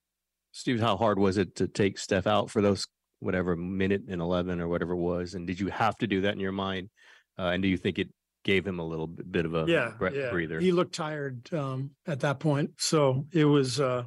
[0.52, 2.86] Steve, how hard was it to take Steph out for those
[3.20, 5.34] whatever minute and 11 or whatever it was?
[5.34, 6.90] And did you have to do that in your mind?
[7.38, 8.08] Uh, and do you think it
[8.44, 10.30] gave him a little bit of a yeah, breath yeah.
[10.30, 10.58] breather?
[10.58, 12.72] He looked tired um, at that point.
[12.78, 14.04] So it was uh,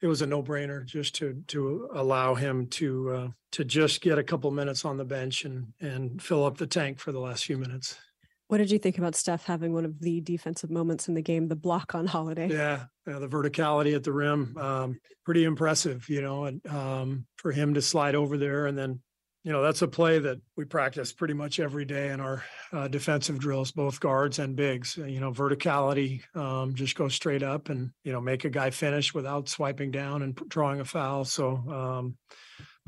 [0.00, 4.24] it was a no-brainer just to to allow him to uh, to just get a
[4.24, 7.58] couple minutes on the bench and and fill up the tank for the last few
[7.58, 7.96] minutes
[8.50, 11.46] what did you think about Steph having one of the defensive moments in the game,
[11.46, 12.48] the block on Holiday?
[12.48, 16.08] Yeah, the verticality at the rim, um, pretty impressive.
[16.08, 19.00] You know, and um, for him to slide over there and then,
[19.44, 22.42] you know, that's a play that we practice pretty much every day in our
[22.72, 24.96] uh, defensive drills, both guards and bigs.
[24.96, 29.14] You know, verticality, um, just go straight up and you know make a guy finish
[29.14, 31.24] without swiping down and drawing a foul.
[31.24, 32.16] So, um,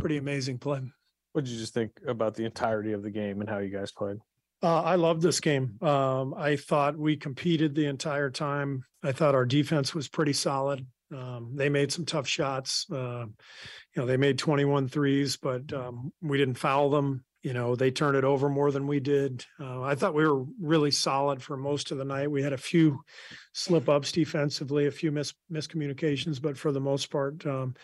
[0.00, 0.80] pretty amazing play.
[1.34, 3.92] What did you just think about the entirety of the game and how you guys
[3.92, 4.18] played?
[4.62, 5.76] Uh, I love this game.
[5.82, 8.84] Um, I thought we competed the entire time.
[9.02, 10.86] I thought our defense was pretty solid.
[11.12, 12.86] Um, they made some tough shots.
[12.90, 17.24] Uh, you know, they made 21 threes, but um, we didn't foul them.
[17.42, 19.44] You know, they turned it over more than we did.
[19.58, 22.30] Uh, I thought we were really solid for most of the night.
[22.30, 23.00] We had a few
[23.52, 27.74] slip ups defensively, a few mis- miscommunications, but for the most part, um,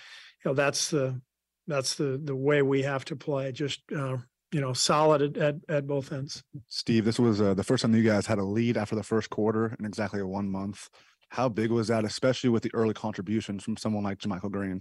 [0.45, 1.21] you know, that's the
[1.67, 3.51] that's the the way we have to play.
[3.51, 4.19] Just uh,
[4.53, 6.43] you know, solid at, at, at both ends.
[6.69, 9.31] Steve, this was uh, the first time you guys had a lead after the first
[9.31, 10.89] quarter in exactly a one month.
[11.31, 14.81] How big was that, especially with the early contributions from someone like JaMychal Green?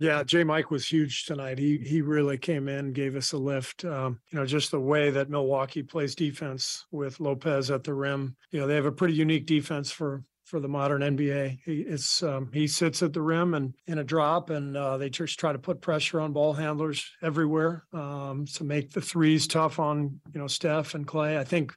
[0.00, 0.42] Yeah, J.
[0.42, 1.58] Mike was huge tonight.
[1.58, 3.84] He he really came in, gave us a lift.
[3.84, 8.36] Um, you know, just the way that Milwaukee plays defense with Lopez at the rim.
[8.50, 11.58] You know, they have a pretty unique defense for for the modern NBA.
[11.64, 15.38] He, um, he sits at the rim and in a drop, and uh, they just
[15.38, 20.20] try to put pressure on ball handlers everywhere um, to make the threes tough on
[20.32, 21.36] you know Steph and Klay.
[21.36, 21.74] I think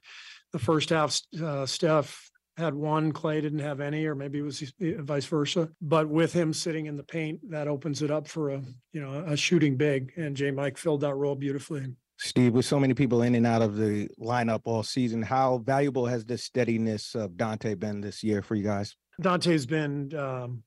[0.52, 4.72] the first half, uh, Steph had one, Klay didn't have any, or maybe it was
[4.80, 5.68] vice versa.
[5.80, 8.62] But with him sitting in the paint, that opens it up for a
[8.92, 10.50] you know a shooting big, and J.
[10.50, 11.94] Mike filled that role beautifully.
[12.22, 16.06] Steve, with so many people in and out of the lineup all season, how valuable
[16.06, 18.96] has the steadiness of Donte been this year for you guys?
[19.20, 20.62] Donte's been um,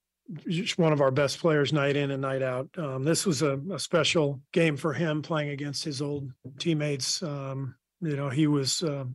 [0.75, 2.67] one of our best players night in and night out.
[2.77, 6.29] Um, this was a, a, special game for him playing against his old
[6.59, 7.23] teammates.
[7.23, 9.05] Um, you know, he was uh,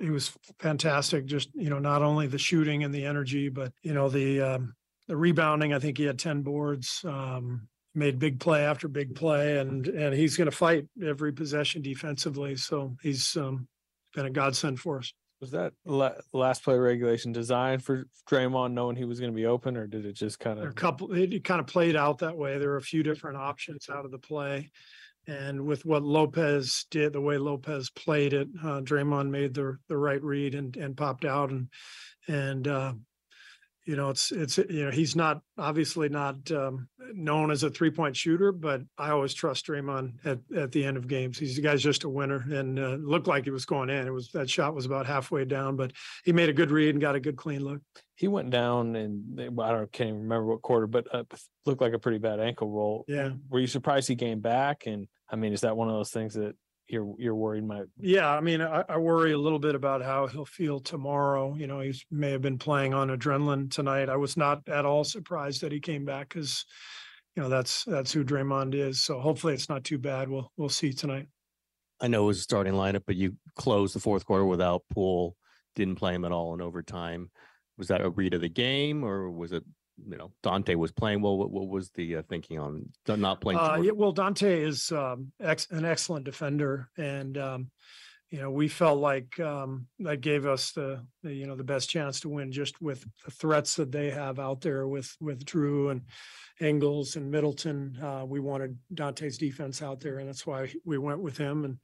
[0.00, 1.26] he was fantastic.
[1.26, 4.74] Just you know, not only the shooting and the energy, but you know the um,
[5.08, 5.74] the rebounding.
[5.74, 7.04] I think he had ten boards.
[7.04, 11.82] Um, made big play after big play, and and he's going to fight every possession
[11.82, 12.56] defensively.
[12.56, 13.68] So he's um,
[14.14, 15.12] been a godsend for us.
[15.40, 19.46] Was that la- last play regulation designed for Draymond, knowing he was going to be
[19.46, 20.66] open, or did it just kind of?
[20.66, 22.58] A couple, it kind of played out that way.
[22.58, 24.70] There were a few different options out of the play,
[25.26, 29.96] and with what Lopez did, the way Lopez played it, uh, Draymond made the the
[29.96, 31.68] right read and and popped out, and
[32.28, 32.92] and uh,
[33.84, 37.90] you know, it's it's you know he's not obviously not um, known as a three
[37.90, 41.38] point shooter, but I always trust Draymond at, at the end of games.
[41.38, 44.06] He's the guy's just a winner, and uh, looked like he was going in.
[44.06, 45.92] It was that shot was about halfway down, but
[46.24, 47.80] he made a good read and got a good clean look.
[48.14, 51.24] He went down, and I don't can't even remember what quarter, but uh,
[51.66, 53.04] looked like a pretty bad ankle roll.
[53.08, 54.86] Yeah, were you surprised he came back?
[54.86, 56.54] And I mean, is that one of those things that
[56.88, 60.26] you're you're worried might yeah i mean I, I, worry a little bit about how
[60.26, 64.08] he'll feel tomorrow you know he may have been playing on adrenaline tonight.
[64.08, 66.64] I was not at all surprised that he came back because
[67.36, 70.28] you know that's that's who Draymond is so hopefully it's not too bad.
[70.28, 71.26] We'll we'll see tonight.
[72.00, 75.36] I know it was a starting lineup but you closed the fourth quarter without Poole
[75.74, 77.30] didn't play him at all in overtime.
[77.78, 79.64] Was that a read of the game or was it
[80.08, 81.36] you know Donte was playing well.
[81.36, 83.58] What, what was the uh, thinking on not playing?
[83.58, 87.70] Uh, yeah, well, Donte is um, ex- an excellent defender, and um,
[88.30, 91.88] you know we felt like um, that gave us the, the, you know the best
[91.88, 95.90] chance to win just with the threats that they have out there with with Jrue
[95.90, 96.02] and
[96.60, 97.98] Ingles and Middleton.
[98.02, 101.64] Uh, we wanted Donte's defense out there, and that's why we went with him.
[101.64, 101.78] And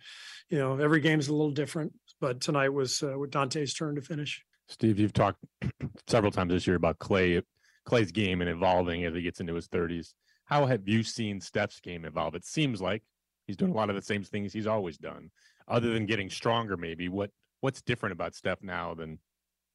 [0.51, 4.45] you know every game's a little different, but tonight was uh, Donte's turn to finish.
[4.69, 5.43] Steve, you've talked
[6.07, 7.43] several times this year about Klay
[7.89, 10.13] Klay's game and evolving as he gets into his 30s.
[10.45, 12.35] How have you seen Steph's game evolve?
[12.35, 13.03] It seems like
[13.47, 15.31] he's doing a lot of the same things he's always done,
[15.67, 16.77] other than getting stronger.
[16.77, 17.31] Maybe what
[17.61, 19.19] what's different about Steph now than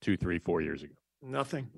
[0.01, 0.93] two, three, four years ago?
[1.21, 1.69] Nothing.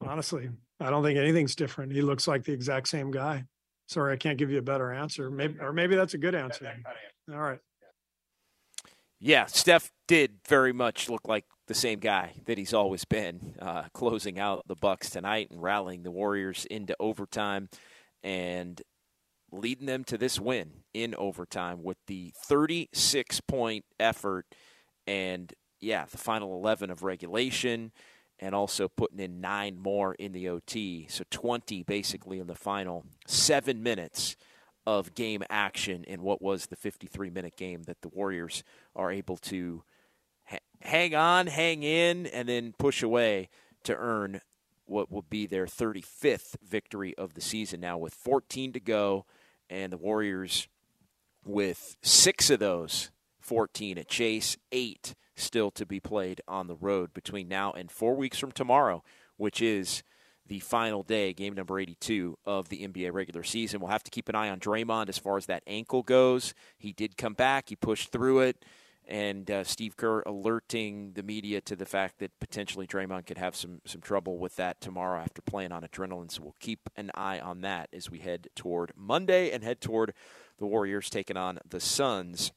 [0.00, 1.92] Honestly, I don't think anything's different.
[1.92, 3.44] He looks like the exact same guy.
[3.88, 5.30] Sorry, I can't give you a better answer.
[5.30, 6.72] Maybe, or maybe that's a good answer.
[7.32, 7.60] All right.
[9.20, 13.84] Yeah, Steph did very much look like the same guy that he's always been, uh,
[13.92, 17.68] closing out the Bucks tonight and rallying the Warriors into overtime
[18.22, 18.82] and
[19.52, 24.46] leading them to this win in overtime with the 36 point effort
[25.06, 27.92] and yeah, the final 11 of regulation
[28.38, 31.06] and also putting in nine more in the OT.
[31.08, 34.36] So 20 basically in the final 7 minutes
[34.86, 38.62] of game action in what was the 53 minute game that the Warriors
[38.94, 39.82] are able to
[40.80, 43.48] hang on, hang in, and then push away
[43.84, 44.40] to earn
[44.84, 49.26] what will be their 35th victory of the season now with 14 to go
[49.68, 50.68] and the Warriors
[51.44, 53.10] with 6 of those
[53.40, 58.14] 14 at Chase, 8 still to be played on the road between now and 4
[58.14, 59.02] weeks from tomorrow,
[59.36, 60.02] which is
[60.46, 63.80] the final day, game number 82 of the NBA regular season.
[63.80, 66.54] We'll have to keep an eye on Draymond as far as that ankle goes.
[66.78, 68.64] He did come back, he pushed through it,
[69.06, 73.54] and uh, Steve Kerr alerting the media to the fact that potentially Draymond could have
[73.54, 76.30] some, some trouble with that tomorrow after playing on adrenaline.
[76.30, 80.12] So we'll keep an eye on that as we head toward Monday and head toward
[80.58, 82.52] the Warriors taking on the Suns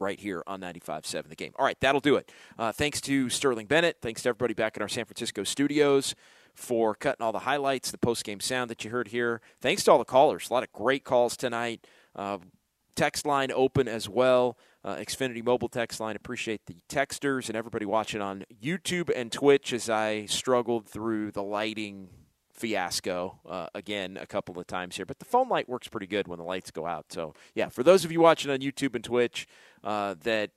[0.00, 1.52] right here on 95.7 The Game.
[1.56, 2.32] All right, that'll do it.
[2.58, 3.98] Uh, thanks to Sterling Bennett.
[4.02, 6.16] Thanks to everybody back in our San Francisco studios
[6.54, 9.40] for cutting all the highlights, the post-game sound that you heard here.
[9.60, 10.50] Thanks to all the callers.
[10.50, 11.86] A lot of great calls tonight.
[12.16, 12.38] Uh,
[12.94, 14.58] text line open as well.
[14.84, 16.16] Uh, Xfinity mobile text line.
[16.16, 21.42] Appreciate the texters and everybody watching on YouTube and Twitch as I struggled through the
[21.42, 22.08] lighting
[22.52, 25.06] fiasco uh, again a couple of times here.
[25.06, 27.06] But the phone light works pretty good when the lights go out.
[27.10, 29.46] So yeah, for those of you watching on YouTube and Twitch
[29.82, 30.50] uh, that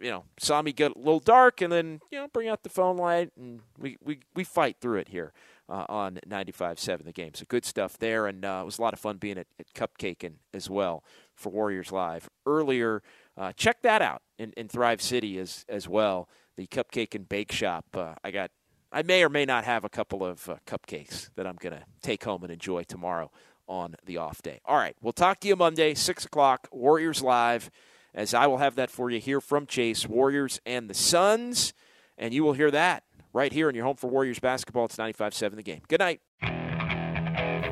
[0.00, 2.68] you know saw me get a little dark and then you know bring out the
[2.68, 5.32] phone light and we we, we fight through it here.
[5.68, 7.32] Uh, on 95.7 the game.
[7.32, 8.26] So good stuff there.
[8.26, 11.04] And uh, it was a lot of fun being at, at Cupcaking as well
[11.36, 13.04] for Warriors Live earlier.
[13.40, 16.28] Uh, check that out in, in Thrive City as, as well.
[16.58, 17.86] The Cupcake and Bake Shop.
[17.94, 18.50] Uh, I got
[18.92, 21.84] I may or may not have a couple of uh, cupcakes that I'm going to
[22.02, 23.30] take home and enjoy tomorrow
[23.66, 24.60] on the off day.
[24.66, 27.70] All right, we'll talk to you Monday, 6 o'clock, Warriors Live,
[28.12, 31.72] as I will have that for you here from Chase, Warriors and the Suns.
[32.18, 34.86] And you will hear that right here in your home for Warriors basketball.
[34.86, 35.80] It's 95-7 the game.
[35.88, 36.20] Good night.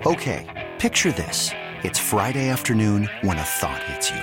[0.06, 1.50] Okay, picture this.
[1.82, 4.22] It's Friday afternoon when a thought hits you.